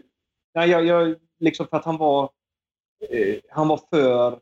[0.55, 2.29] nej, jag, jag, liksom för att han var,
[3.09, 4.39] eh, han var för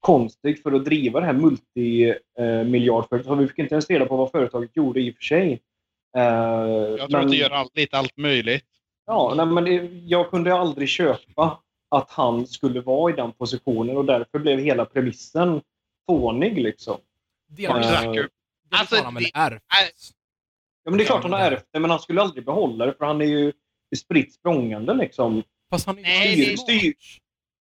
[0.00, 3.42] konstig för att driva det här multimiljardföretaget.
[3.42, 5.60] Vi fick inte ens reda på vad företaget gjorde i och för sig.
[6.16, 6.22] Eh,
[6.98, 8.64] jag tror att det gör allt, lite allt möjligt.
[9.06, 9.70] Ja, nej, men det,
[10.06, 14.84] jag kunde aldrig köpa att han skulle vara i den positionen och därför blev hela
[14.84, 15.60] premissen
[16.06, 16.62] fånig.
[16.62, 16.96] Liksom.
[17.48, 18.02] Delvis, Ja.
[18.02, 18.26] delvis
[18.70, 19.62] Alltså, det- ärvt.
[20.84, 22.94] Ja, men det är klart han har ärvt det, men han skulle aldrig behålla det
[22.98, 23.52] för han är ju
[23.96, 24.94] spritt språngande.
[24.94, 25.42] Liksom.
[25.70, 26.94] Fast han är Nej, styr, det- styr.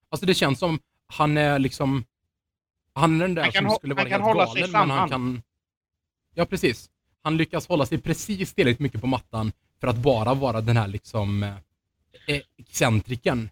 [0.09, 2.03] Alltså det känns som han är liksom...
[2.93, 5.41] Han är den där som skulle vara helt hålla galen, sig men han kan...
[6.33, 6.89] Ja, precis.
[7.23, 10.87] Han lyckas hålla sig precis tillräckligt mycket på mattan för att bara vara den här
[10.87, 11.55] liksom eh,
[12.57, 13.49] excentriken.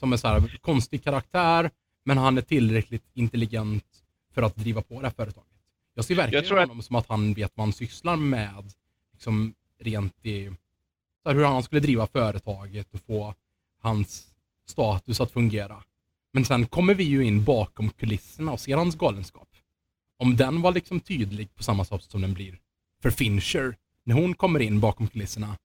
[0.00, 1.70] Som är så här konstig karaktär,
[2.04, 3.84] men han är tillräckligt intelligent
[4.34, 5.47] för att driva på det här företaget.
[5.98, 8.72] Jag ser verkligen Jag tror att- honom som att han vet vad han sysslar med,
[9.12, 10.50] liksom rent i
[11.22, 13.34] så här, hur han skulle driva företaget och få
[13.80, 14.34] hans
[14.66, 15.84] status att fungera.
[16.32, 19.48] Men sen kommer vi ju in bakom kulisserna och ser hans galenskap.
[20.18, 22.58] Om den var liksom tydlig på samma sätt som den blir
[23.02, 25.58] för Fincher, när hon kommer in bakom kulisserna,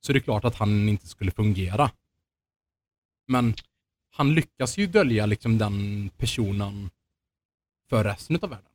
[0.00, 1.90] så är det klart att han inte skulle fungera.
[3.28, 3.54] Men
[4.10, 6.90] han lyckas ju dölja liksom den personen
[7.88, 8.65] för resten av världen.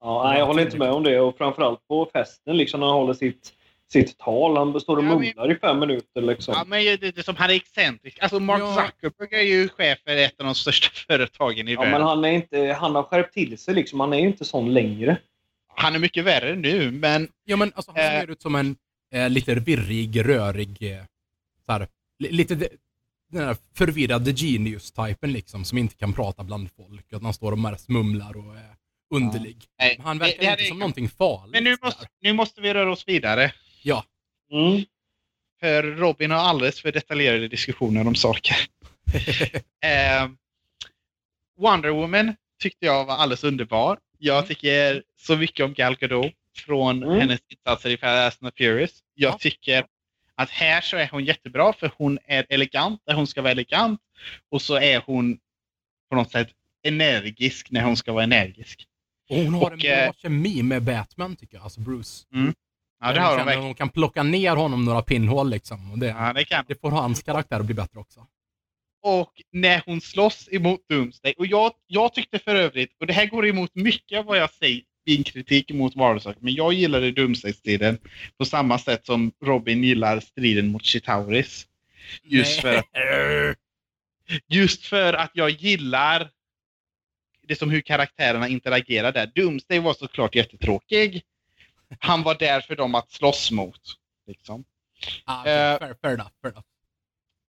[0.00, 1.20] Ja, nej, jag håller inte med om det.
[1.20, 3.52] Och framförallt på festen, liksom, när han håller sitt,
[3.92, 4.56] sitt tal.
[4.56, 6.22] Han står och Ja, men- mumlar i fem minuter.
[6.22, 6.54] Liksom.
[6.56, 8.18] Ja, men det, det, som han är excentrisk.
[8.20, 8.86] Alltså Mark Ja.
[9.00, 11.92] Zuckerberg är ju chef för ett av de största företagen i Ja, världen.
[11.92, 13.74] men han, är inte, han har skärpt till sig.
[13.74, 14.00] Liksom.
[14.00, 15.16] Han är ju inte sån längre.
[15.76, 18.20] Han är mycket värre nu, men Ja, men alltså, han Eh.
[18.20, 18.76] ser ut som en
[19.14, 21.02] eh, lite virrig, rörig, eh,
[21.66, 21.86] så här,
[22.18, 22.68] li- lite de,
[23.32, 27.12] den här förvirrade genius-typen liksom, som inte kan prata bland folk.
[27.12, 28.74] Att han står och mest mumlar och är
[29.10, 29.56] underlig.
[29.78, 31.52] nej, Men han det- verkar det här inte är- som någonting farligt.
[31.52, 33.52] Men nu måste, nu måste vi röra oss vidare.
[33.82, 34.04] Ja,
[34.52, 34.82] Mm.
[35.60, 38.56] För Robin har alldeles för detaljerade diskussioner om saker.
[39.84, 40.28] eh,
[41.58, 43.98] Wonder Woman tyckte jag var alldeles underbar.
[44.18, 44.48] Jag Mm.
[44.48, 47.20] tycker så mycket om Gal Gadot från Mm.
[47.20, 49.02] hennes insatser i Fast and the Furious.
[49.14, 49.38] Jag Ja.
[49.38, 49.86] tycker
[50.34, 54.00] att här så är hon jättebra för hon är elegant där hon ska vara elegant.
[54.50, 55.38] Och så är hon
[56.10, 56.48] på något sätt
[56.82, 58.86] energisk när hon ska vara energisk.
[59.28, 62.26] Och hon har en Och, bra eh, kemi med Batman tycker jag, alltså Bruce.
[63.00, 63.58] Ja, det har hon verkligen.
[63.58, 65.92] att Hon kan plocka ner honom några pinnhål liksom.
[65.92, 68.26] Och det, Ja, det kan det får hans karaktär att bli bättre också.
[69.02, 71.34] och när hon slåss emot Doomsday.
[71.38, 74.50] Och jag, jag tyckte för övrigt, och det här går emot mycket av vad jag
[74.50, 77.98] säger min kritik mot Varulvsaker, men jag gillade Doomsday-striden
[78.38, 81.66] på samma sätt som Robin gillar striden mot Chitauris.
[82.22, 82.82] Just för,
[84.48, 86.30] just för att jag gillar
[87.48, 89.30] det som hur karaktärerna interagerar där.
[89.34, 91.22] Doomsday var såklart jättetråkig.
[91.98, 93.80] Han var där för dem att slåss mot.
[94.26, 94.64] Liksom.
[95.24, 96.66] Ah, okay, Eh, fair, fair enough, fair enough.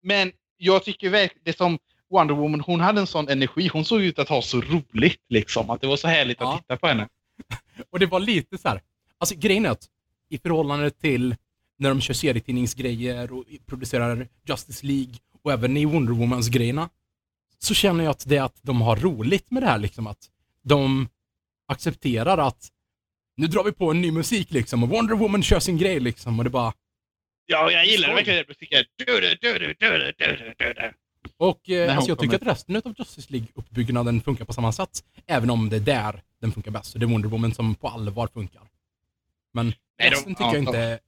[0.04, 1.80] Men jag tycker verkligen, det som
[2.10, 3.68] Wonder Woman, hon hade en sån energi.
[3.68, 5.70] Hon såg ut att ha så roligt liksom.
[5.70, 6.54] Att det var så härligt Ja.
[6.56, 7.08] att titta på henne.
[7.90, 8.82] Och det var lite så här.
[9.18, 9.86] Alltså grejen är att
[10.30, 11.36] i förhållande till
[11.78, 16.90] när de kör serietidningsgrejer och producerar Justice League och även i Wonder Womans grejerna
[17.60, 20.30] så känner jag att det är att de har roligt med det här liksom att
[20.64, 21.10] de
[21.68, 22.68] accepterar att
[23.38, 26.40] nu drar vi på en ny musik liksom och Wonder Woman kör sin grej liksom
[26.40, 26.74] och det bara...
[27.46, 28.86] Ja, jag gillar verkligen den musiken.
[31.38, 32.32] Och eh, alltså, jag kommer.
[32.32, 35.04] tycker att resten av Justice League-uppbyggnaden funkar på samma sätt.
[35.28, 36.92] Även om det är där den funkar bäst.
[36.92, 38.62] Så det är Wonder Woman som på allvar funkar.
[39.54, 41.00] Men Nej, resten de, tycker ja, jag inte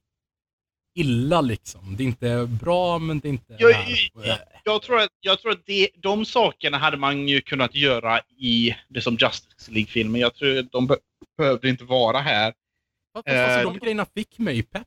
[0.94, 1.96] illa liksom.
[1.96, 3.70] Det är inte bra men det är inte Jag,
[4.14, 8.20] jag, jag tror att, jag tror att det, de sakerna hade man ju kunnat göra
[8.36, 10.20] i det som Justice League-filmen.
[10.20, 10.96] Jag tror att de be,
[11.38, 12.54] behövde inte vara här.
[13.12, 14.86] Fast, alltså, eh, de grejerna fick mig pepp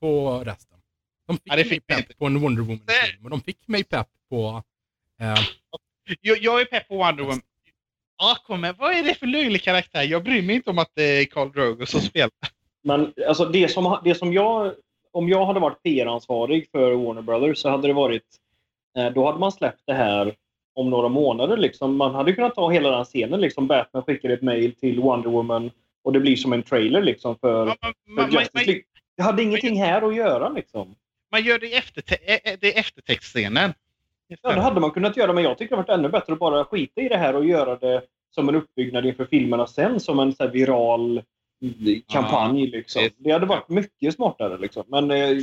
[0.00, 0.78] på resten.
[1.26, 2.18] De fick, Ja, det mig fick mig pepp inte.
[2.18, 4.62] på en Wonder Woman-film och de fick mig pepp på
[5.20, 5.34] eh,
[6.20, 7.40] Jag, jag är pepp på Wonder Woman.
[8.22, 10.02] Aquaman, vad är det för löjlig karaktär?
[10.02, 12.30] Jag bryr mig inte om att det är Carl Drogo som spelar.
[12.84, 14.74] Men alltså det som, det som jag...
[15.12, 18.24] Om jag hade varit PR-ansvarig för Warner Brothers så hade det varit...
[18.98, 20.34] eh, Då hade man släppt det här
[20.74, 21.56] om några månader.
[21.56, 21.96] Liksom.
[21.96, 23.40] Man hade kunnat ta hela den scenen.
[23.40, 23.66] Liksom.
[23.66, 25.70] Batman skickar ett mail till Wonder Woman
[26.04, 28.82] och det blir som en trailer liksom, för, Man, man, för man, man, Justice League.
[29.16, 30.48] Det hade ingenting här att göra.
[30.48, 30.94] Liksom.
[31.30, 33.74] man gör det i efterte- det är eftertextscenen.
[34.42, 36.38] Ja, det hade man kunnat göra, men jag tycker det hade varit ännu bättre att
[36.38, 40.18] bara skita i det här och göra det som en uppbyggnad inför filmerna sen, som
[40.18, 41.22] en så viral
[42.08, 42.66] kampanj.
[42.66, 43.08] Liksom.
[43.18, 44.58] det- hade varit mycket smartare.
[44.58, 44.84] Liksom.
[44.88, 45.36] Men eh, eh,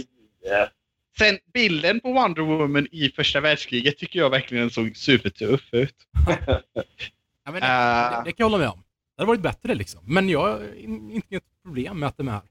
[1.17, 5.95] Sen bilden på Wonder Woman i första världskriget tycker jag verkligen såg supertuff ut.
[7.45, 8.83] Ja, men det, det, det kan jag hålla med om.
[9.17, 10.01] Det hade varit bättre liksom.
[10.05, 12.41] Men jag har in- inte ett problem med att de är här.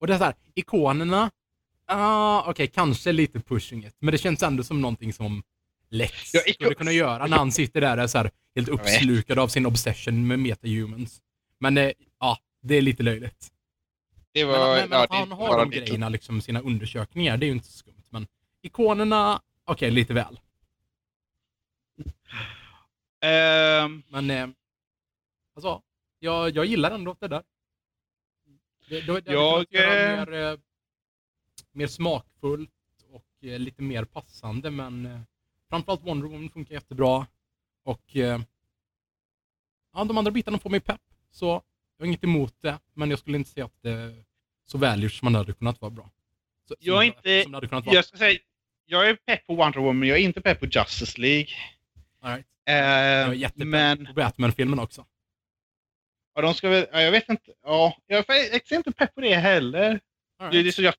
[0.00, 1.30] Och det är så här, ikonerna,
[1.86, 3.96] ah, okej, kanske lite pushing it.
[4.00, 5.42] Men det känns ändå som någonting som
[5.90, 9.38] Lex Ja, skulle kunna göra när han sitter där och är så här, helt uppslukad
[9.38, 11.20] av sin obsession med metahumans.
[11.60, 13.52] Men eh, ja, det är lite löjligt.
[14.32, 16.60] Det Men, var, men, men ja, att det han har de lite- grejerna, liksom sina
[16.60, 18.02] undersökningar, det är ju inte så skumt.
[18.10, 18.26] Men
[18.62, 20.40] ikonerna, okej, lite väl.
[23.20, 24.48] Ehm, Men eh,
[25.54, 25.82] alltså,
[26.18, 27.42] jag, jag gillar ändå det där.
[28.88, 30.58] Det, det, det Jag, göra eh, mer, eh,
[31.72, 32.70] mer smakfullt
[33.10, 35.26] och eh, lite mer passande, men
[35.68, 37.26] framförallt Wonder Woman funkar jättebra.
[37.82, 38.02] Och
[39.92, 41.00] ja, de andra bitarna får mig pepp,
[41.30, 41.62] så
[41.96, 44.24] jag har inget emot det, men jag skulle inte säga att det är
[44.66, 46.10] så välgjort som det hade kunnat vara bra.
[46.68, 47.94] Så, Jag är inte- Som det hade kunnat vara.
[47.96, 48.38] jag ska säga,
[48.86, 51.48] jag är pepp på Wonder Woman, jag är inte pepp på Justice League.
[52.20, 52.46] All right.
[52.64, 55.06] Jag är jättepepp men på Batman-filmen också.
[56.34, 59.34] ja, de ska väl, ja, jag vet inte, ja, jag är inte pepp på det
[59.34, 60.00] heller.
[60.38, 60.74] All Det, right.
[60.74, 60.94] så jag,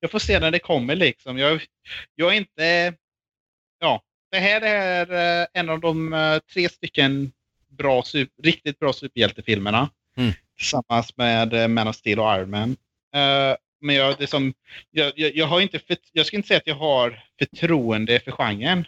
[0.00, 1.38] jag får se när det kommer liksom.
[1.38, 1.66] Jag,
[2.14, 2.94] jag är inte...
[3.78, 7.32] Ja, det här är eh, en av de eh, tre stycken
[7.68, 9.90] bra, sup- riktigt bra superhjältefilmerna.
[10.16, 10.32] Mm.
[10.58, 12.70] Tillsammans med eh, Man of Steel och Iron Man.
[13.14, 14.54] Eh, men jag, det som,
[14.90, 18.32] jag, jag, jag har inte för, jag ska inte säga att jag har förtroende för
[18.32, 18.84] genren.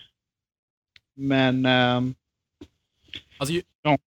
[1.17, 2.15] Men ehm,
[3.39, 3.99] Alltså, Ja.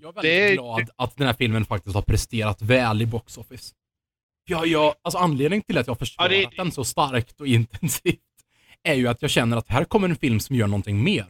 [0.00, 3.38] Jag är väldigt Det- glad att den här filmen faktiskt har presterat väl i box
[3.38, 3.74] office.
[4.44, 7.46] Ja, jag, alltså anledningen till att jag har försvarat Ja, det- den så starkt och
[7.56, 8.18] intensivt
[8.82, 11.26] är ju att jag känner att här kommer en film som gör någonting mer.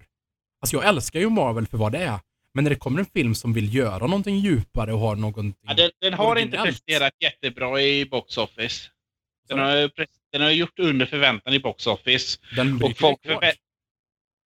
[0.60, 2.18] Alltså jag älskar ju Marvel för vad det är,
[2.54, 5.74] men när det kommer en film som vill göra någonting djupare och har någonting ja,
[5.74, 8.90] den, Den har inte presterat jättebra i box office.
[9.48, 9.90] Den Så- har,
[10.32, 12.38] den har gjort under förväntan i box office.
[12.82, 13.52] Och folk, förvä-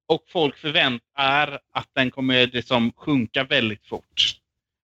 [0.09, 4.35] och folk förväntar att den kommer liksom sjunka väldigt fort.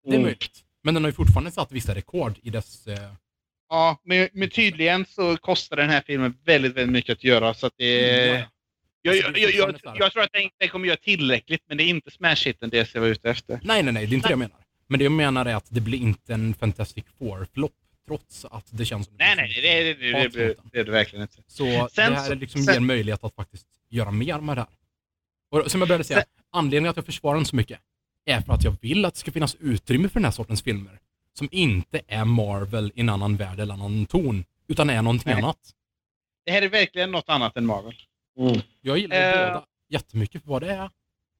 [0.08, 0.64] Det är möjligt.
[0.82, 2.86] Men den har ju fortfarande satt vissa rekord i dess...
[2.86, 3.12] Eh,
[3.72, 7.54] Ja, men, men tydligen så kostar den här filmen väldigt, väldigt mycket att göra.
[7.54, 8.44] Så att det, ja.
[9.02, 11.88] Jag, Alltså, jag, är jag, jag, tror att den, kommer göra tillräckligt, men det är
[11.88, 13.60] inte smash-hiten det jag var ute efter.
[13.62, 14.06] Nej, nej, nej.
[14.06, 14.56] Det är inte det jag menar.
[14.86, 17.72] Men det jag menar är att det blir inte en Fantastic Four-flopp.
[18.06, 20.84] Trots att det känns som Nej, det nej, det, det, det, det, det, det är
[20.84, 21.42] det verkligen inte.
[21.46, 24.56] Så Sen det här så- liksom sen- ger en möjlighet att faktiskt göra mer med
[24.56, 24.70] det här.
[25.64, 27.80] Och som jag började säga, Sen- anledningen att jag försvarar den så mycket
[28.24, 30.98] är för att jag vill att det ska finnas utrymme för den här sortens filmer.
[31.38, 35.42] Som inte är Marvel i en annan värld eller annan ton, utan är någonting Nej.
[35.42, 35.58] annat.
[36.44, 37.94] Det här är verkligen något annat än Marvel.
[38.38, 38.60] Mm.
[38.80, 39.46] Jag gillar ju Eh.
[39.52, 40.90] båda jättemycket för vad det är.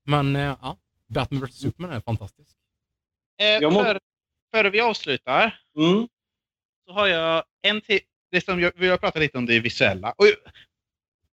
[0.06, 0.78] Men eh, ja,
[1.08, 2.56] Batman vs Superman är fantastisk.
[3.40, 4.00] Eh, må- för,
[4.54, 6.08] före vi avslutar Mm.
[6.86, 8.00] så har jag en till.
[8.30, 10.10] Det som jag, vi har pratat lite om det visuella.
[10.12, 10.24] Och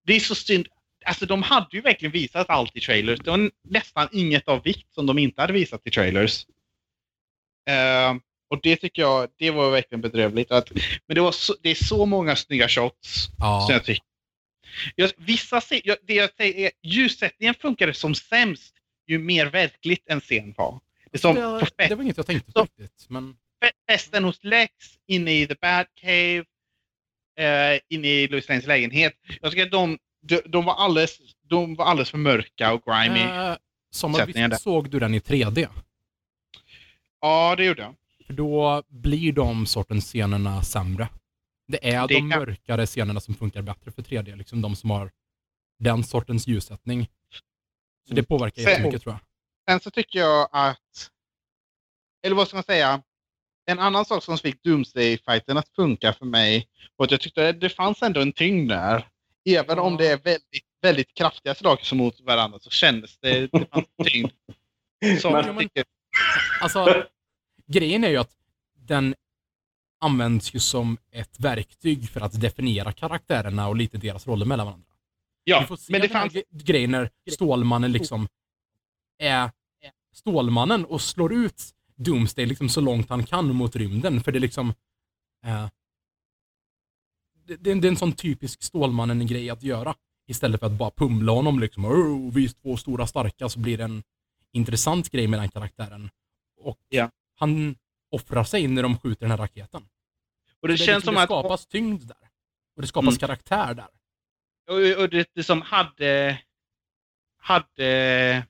[0.06, 0.68] det är så synd.
[1.06, 3.20] Alltså de hade ju verkligen visat allt i trailers.
[3.20, 6.46] Det var nästan inget av vikt som de inte hade visat i trailers.
[7.70, 8.16] Eh,
[8.50, 10.52] och det tycker jag, det var verkligen bedrövligt.
[10.52, 10.72] Att,
[11.08, 14.06] men det, var så, det är så många snygga shots Ja, som jag tycker.
[14.96, 18.74] Jag, vissa jag, det jag säger är, ljussättningen funkade som sämst
[19.08, 20.80] ju mer verkligt en scen var.
[21.12, 23.10] Det som det, fest, det var inget jag tänkte på riktigt.
[23.10, 23.36] Men
[23.90, 24.72] festen hos Lex,
[25.08, 26.44] inne i The Bad Cave,
[27.40, 29.14] eh, inne i Louis Lanes lägenhet.
[29.42, 31.18] Jag tycker att de, de, de, var alldeles,
[31.50, 33.20] de var alldeles för mörka och grimy.
[33.20, 35.68] eh, visst såg du den i 3D?
[37.22, 37.96] Ja, det gjorde jag.
[38.28, 41.08] För då blir de sortens scenerna sämre.
[41.68, 44.90] Det är Det de kan- mörkare scenerna som funkar bättre för 3D, liksom de som
[44.90, 45.12] har
[45.80, 47.08] den sortens ljussättning.
[48.08, 49.20] Så det påverkar Sen- jättemycket tror jag.
[49.70, 51.12] Sen så tycker jag att,
[52.26, 53.02] eller vad ska man säga,
[53.66, 57.62] en annan sak som fick Doomsday-fighten att funka för mig var att jag tyckte att
[57.62, 59.08] det fanns ändå en tyngd där.
[59.50, 63.68] Även om det är väldigt, väldigt kraftiga slag som mot varandra så kändes det, det
[63.72, 64.32] fanns en tyngd.
[65.22, 65.84] Som Men- jag tycker,
[66.62, 67.06] Alltså,
[67.68, 68.32] grejen är ju att
[68.74, 69.16] den
[70.00, 74.88] används ju som ett verktyg för att definiera karaktärerna och lite deras roller mellan varandra.
[75.44, 78.28] Ja, men det fanns, gre- grejen när Stålmannen liksom
[79.18, 79.52] är
[80.14, 81.64] Stålmannen och slår ut
[81.96, 84.24] Doomsday liksom så långt han kan mot rymden.
[84.24, 84.74] För det är liksom...
[85.46, 85.70] Eh,
[87.46, 89.96] det, det, är en- sån typisk Stålmannen-grej att göra.
[90.28, 91.86] Istället för att bara pumla honom liksom.
[91.86, 94.04] Oh, vi är två stora starka så blir det en
[94.52, 96.10] intressant grej med den karaktären.
[96.62, 97.10] Och Ja.
[97.36, 97.76] han
[98.12, 99.88] offrar sig när de skjuter den här raketen.
[100.62, 102.30] och det Så känns liksom, som det att skapas tyngd där.
[102.76, 103.18] Och det skapas Mm.
[103.20, 103.88] karaktär där.
[104.70, 106.40] Och, och det, det som hade...
[107.38, 108.46] Hade...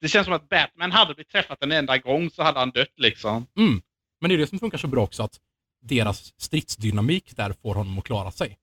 [0.00, 2.92] Det känns som att Batman hade blivit träffat en enda gång så hade han dött
[2.96, 3.46] liksom.
[3.56, 3.82] Mm.
[4.20, 5.40] Men det är det som funkar så bra också, att
[5.80, 8.58] deras stridsdynamik där får honom att klara sig.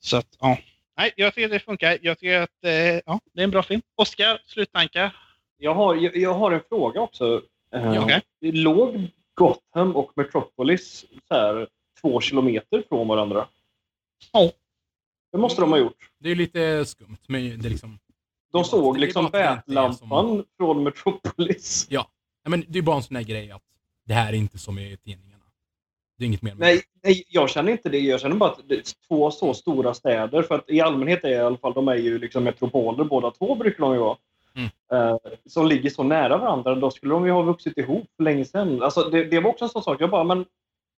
[0.00, 0.58] Så att, ja.
[0.96, 1.98] Nej, jag tycker det funkar.
[2.02, 2.72] Jag tycker att eh,
[3.06, 3.82] ja, det är en bra film.
[3.94, 5.16] Oscar, sluttankar?
[5.58, 7.42] Jag, har, jag, jag har en fråga också.
[7.74, 8.22] Eh, okej.
[8.40, 11.68] Låg Gotham och Metropolis så här,
[12.00, 13.46] två kilometer från varandra?
[14.32, 14.50] Ja.
[15.32, 16.10] Det måste de ha gjort.
[16.18, 17.98] Det är lite skumt, men det liksom...
[18.52, 21.86] De såg liksom vätlampan från Metropolis.
[21.90, 22.08] Ja,
[22.48, 23.62] men det är bara en sån här grej att
[24.06, 25.44] det här är inte som i tidningarna.
[26.18, 27.98] Det är inget mer Nej, nej, jag känner inte det.
[27.98, 30.42] Jag känner bara att det är två så stora städer.
[30.42, 33.54] För att i allmänhet är i alla fall, de är ju liksom metropoler båda två
[33.54, 34.16] brukar de ju vara.
[34.54, 34.68] Mm.
[34.92, 36.74] Eh, som ligger så nära varandra.
[36.74, 38.82] Då skulle de ju ha vuxit ihop för länge sedan.
[38.82, 40.00] Alltså, det, det var också en sån sak.
[40.00, 40.44] Jag bara, men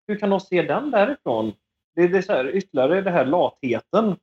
[0.08, 1.52] hur kan de se den därifrån?
[1.94, 4.16] Det, det är så här, ytterligare den här latheten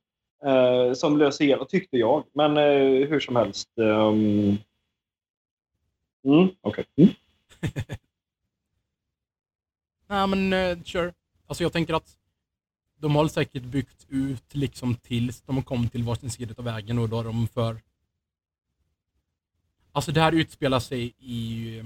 [0.44, 2.24] eh, som löser igenom, tyckte jag.
[2.32, 3.68] Men eh, hur som helst.
[3.76, 4.58] Um...
[6.26, 6.84] Mm, okej.
[6.96, 7.10] Mm.
[10.08, 11.12] Nej, men uh, sure.
[11.46, 12.16] Alltså jag tänker att
[12.98, 17.08] de har säkert byggt ut liksom tills de kom till varsin sida av vägen och
[17.08, 17.80] då är de för...
[19.96, 21.82] Alltså det här utspelar sig i...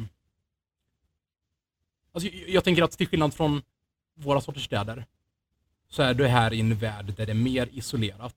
[2.13, 3.63] Alltså jag, tänker att till skillnad från
[4.15, 5.05] våra sorters städer
[5.89, 8.35] så är det här i en värld där det är mer isolerat.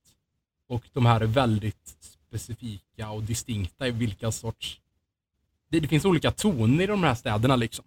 [0.68, 1.98] Och de här är väldigt
[2.28, 4.80] specifika och distinkta i vilka sorts...
[5.70, 7.86] Det, det finns olika toner i de här städerna liksom.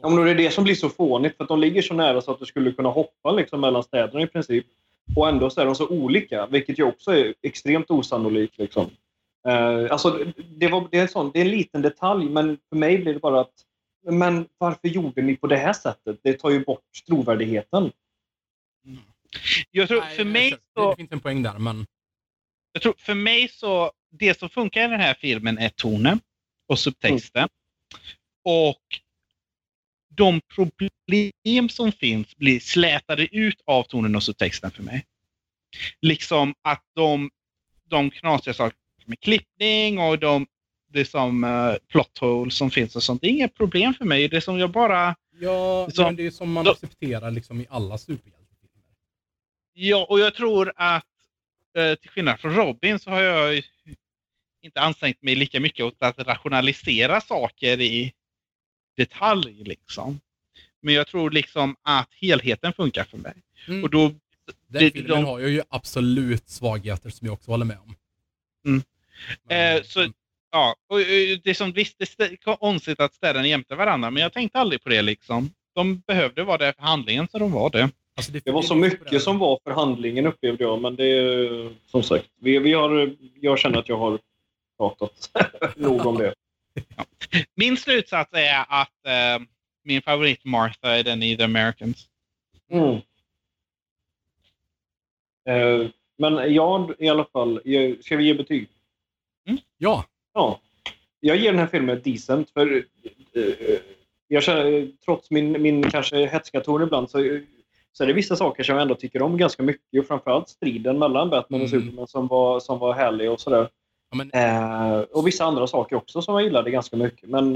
[0.00, 2.20] Ja, men det är det som blir så fånigt, för att de ligger så nära
[2.20, 4.66] så att du skulle kunna hoppa liksom, mellan städerna i princip.
[5.16, 8.58] Och ändå så är de så olika, vilket ju också är extremt osannolikt.
[8.58, 8.90] Liksom.
[9.48, 10.24] Eh, alltså,
[10.56, 13.14] det, var, det, är en sån, det är en liten detalj, men för mig blir
[13.14, 13.54] det bara att
[14.10, 16.20] men varför gjorde ni på det här sättet?
[16.22, 17.92] Det tar ju bort trovärdigheten.
[19.70, 21.86] Jag tror, Nej, för, jag mig så, Det, finns en poäng där, men
[22.72, 26.20] jag tror för mig så, det som funkar i den här filmen är tonen
[26.66, 27.48] och subtexten.
[28.44, 28.82] Och
[30.08, 35.06] de problem som finns blir slätade ut av tonen och så texten för mig.
[36.00, 37.30] Liksom att de,
[37.84, 38.78] de knasiga saker
[39.08, 40.46] med klippning och de
[40.90, 43.20] det som uh, plot holes som finns och sånt.
[43.20, 44.28] Det är inget problem för mig.
[44.28, 45.16] Det som jag bara...
[45.40, 48.94] Ja, Så- men det är som man då- accepterar liksom i alla superhjältefilmer.
[49.74, 51.04] Ja, och jag tror att
[51.76, 53.62] eh, till skillnad från Robin så har jag
[54.62, 58.12] inte ansträngt mig lika mycket åt att rationalisera saker i
[58.96, 59.64] detalj.
[59.64, 60.20] Liksom.
[60.80, 63.34] Men jag tror liksom att helheten funkar för mig.
[63.68, 63.84] Mm.
[63.84, 64.18] Och då, Den
[64.68, 67.94] det- filmen de- har ju absolut svagheter som jag också håller med om.
[68.66, 68.82] Mm.
[69.48, 70.12] Eh, så-
[70.52, 70.98] ja, och,
[71.44, 74.88] det som visst, det är konstigt att städerna jämte varandra, men jag tänkte aldrig på
[74.88, 75.50] det liksom.
[75.74, 77.90] De behövde vara där för handlingen, så de var det.
[78.16, 82.02] alltså, Det var så mycket som var för handlingen upplevde jag, men det är som
[82.02, 82.28] sagt.
[82.40, 84.18] Vi, vi har, jag känner att jag har
[84.78, 85.30] pratat
[85.76, 86.34] nog om det.
[87.54, 89.46] Min slutsats är att eh,
[89.84, 92.06] min favorit Martha är den i The Americans.
[92.70, 92.94] Mm.
[95.48, 95.88] Eh,
[96.18, 98.68] men jag i alla fall, jag- ska vi ge betyg?
[99.78, 100.04] Ja,
[100.34, 100.60] Ja.
[101.20, 102.50] Jag ger den här filmen decent.
[102.50, 102.84] För,
[103.34, 103.78] eh,
[104.28, 107.40] jag känner, trots min, min kanske hätska ton ibland så,
[107.92, 110.00] så är det vissa saker som jag ändå tycker om ganska mycket.
[110.00, 111.80] Och framförallt striden mellan Batman och Mm.
[111.82, 113.68] Superman som var, som var härlig och sådär.
[114.10, 117.28] ja, men Eh, och vissa andra saker också som jag gillade ganska mycket.
[117.28, 117.54] Men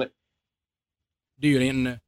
[1.37, 1.99] det är ju en...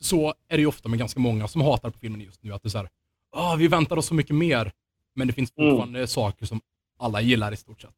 [0.00, 2.52] så- är det ju ofta med ganska många som hatar på filmen just nu.
[2.52, 2.88] Att det är så här,
[3.32, 4.72] "Ah, vi väntar oss så mycket mer.
[5.14, 5.70] Men det finns Mm.
[5.70, 6.60] fortfarande saker som
[6.98, 7.94] alla gillar i stort sett.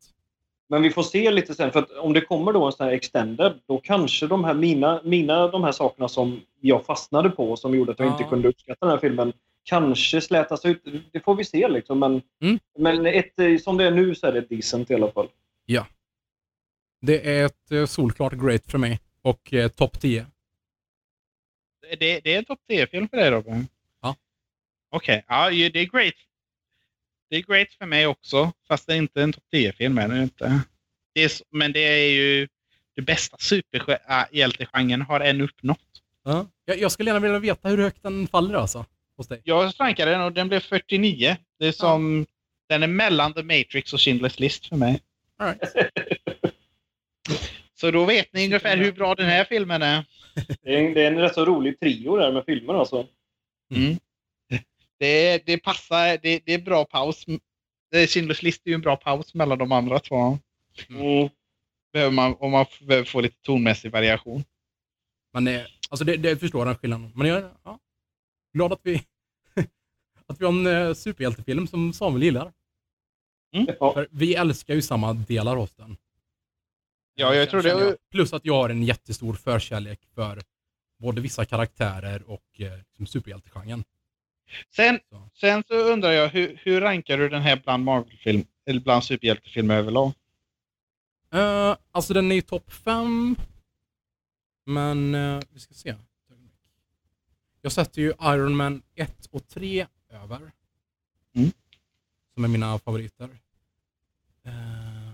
[0.70, 2.92] Men vi får se lite sen, för att om det kommer då en sån här
[2.92, 7.74] extended, då kanske de här mina, mina de här sakerna som jag fastnade på, som
[7.74, 8.12] gjorde att jag Ja.
[8.12, 9.32] inte kunde uppskatta den här filmen,
[9.64, 10.84] kanske slätas ut.
[11.12, 11.98] Det får vi se liksom.
[11.98, 12.58] Men, Mm.
[12.78, 15.28] men ett, eh, som det är nu så är det decent i alla fall.
[17.00, 19.00] Det är ett eh, solklart great för mig.
[19.22, 20.26] Och eh, topp 10.
[21.98, 23.66] Det, det är en topp 10-film för dig Robin?
[24.02, 24.16] Ja.
[24.90, 26.14] Okej, ja, ju- det är great.
[27.30, 29.98] Det är great för mig också, fast det är inte en topp 10-film.
[29.98, 30.60] Är det inte.
[31.14, 32.48] Det är, men det är ju
[32.96, 35.78] det bästa superhjältegenren har än uppnått.
[36.24, 36.46] Ja.
[36.64, 38.84] Jag, jag skulle gärna vilja veta hur högt den faller alltså.
[39.16, 39.40] Hos dig.
[39.44, 41.36] Jag rankade den och den blev 49.
[41.58, 42.26] Det är som,
[42.68, 45.00] Den är mellan The Matrix och Schindler's List för mig.
[45.38, 45.92] All right.
[47.74, 50.04] Så då vet ni ungefär hur bra den här filmen är.
[50.62, 53.06] Det är, en- det är en rätt så rolig trio där med filmer alltså.
[53.74, 53.98] Mm.
[54.98, 57.24] Det, det passar, det, det är bra paus.
[57.90, 60.38] Det- Schindler's List är ju en bra paus mellan de andra två.
[60.88, 61.28] Mm.
[61.92, 64.44] Behöver man, om man behöver få lite tonmässig variation.
[65.32, 67.12] Men eh, alltså det, det förstår den skillnaden.
[67.14, 67.78] Men jag är ja,
[68.52, 69.02] glad att vi,
[70.26, 72.52] att vi har en eh, superhjältefilm som Samuel gillar.
[73.50, 73.92] Ja.
[73.92, 75.96] För vi älskar ju samma delar hos den.
[77.14, 77.96] Ja, jag tror det-.
[78.10, 80.42] Plus att jag har en jättestor förkärlek för
[80.98, 83.84] både vissa karaktärer och eh, liksom superhjältegenren.
[84.76, 85.30] Sen, Så.
[85.34, 89.76] sen så undrar jag, hur, hur rankar du den här bland Marvel-film, eller bland superhjältefilmer
[89.76, 90.12] överlag?
[91.34, 93.36] Uh, alltså den är i topp 5.
[94.64, 95.94] Men eh, vi ska se.
[97.62, 100.52] Jag sätter ju Iron Man 1 och 3 över.
[101.34, 101.50] Mm.
[102.34, 103.28] Som är mina favoriter.
[104.42, 105.12] Eh,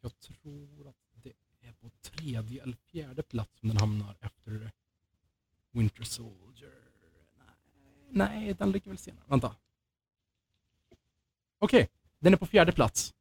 [0.00, 4.70] jag tror att det är på tredje eller fjärde plats som den hamnar efter
[5.72, 6.70] Winter Soldier.
[8.10, 9.24] Nej, nej den ligger väl senare.
[9.26, 9.54] Vänta.
[11.58, 13.14] Okej, den är på fjärde plats.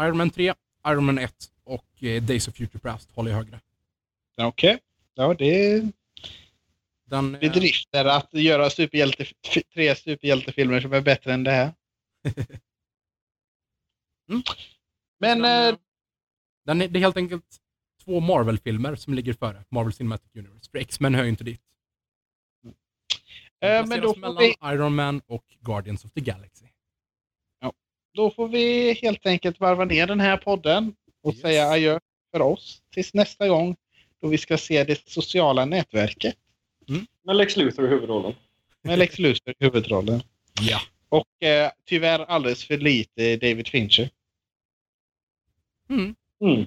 [0.00, 0.54] Iron Man 3,
[0.86, 3.60] Iron Man 1 och eh, Days of Future Past håller jag högre.
[4.36, 4.78] Okej.
[5.14, 5.92] Ja, det är
[7.04, 9.26] Den, eh, bedrifter att göra superhjälte,
[9.74, 11.74] tre superhjältefilmer som är bättre än det här.
[14.28, 14.42] Mm.
[15.18, 15.78] Men den, eh,
[16.64, 17.44] den är, det är helt enkelt
[18.04, 20.70] två Marvel-filmer som ligger före Marvel Cinematic Universe.
[20.70, 21.60] För X-Men hör ju inte dit.
[23.60, 26.66] Eh, men då får, mellan vi, Iron Man och Guardians of the Galaxy.
[28.14, 31.40] då får vi helt enkelt varva ner den här podden och Yes.
[31.42, 32.00] säga adjö
[32.32, 33.76] för oss tills nästa gång
[34.20, 36.36] då vi ska se det sociala nätverket
[37.22, 38.34] Med Lex Luthor i huvudrollen.
[38.82, 40.22] med Lex Luthor i huvudrollen.
[40.60, 40.80] Ja.
[41.08, 44.10] Och eh, tyvärr alldeles för lite David Fincher.
[45.90, 46.14] Mm.
[46.40, 46.66] Mm.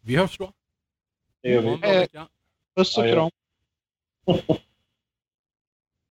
[0.00, 0.52] Vi hörs då.
[1.42, 1.68] Det gör vi.
[2.16, 2.26] Eh.
[2.76, 3.30] Puss och kram.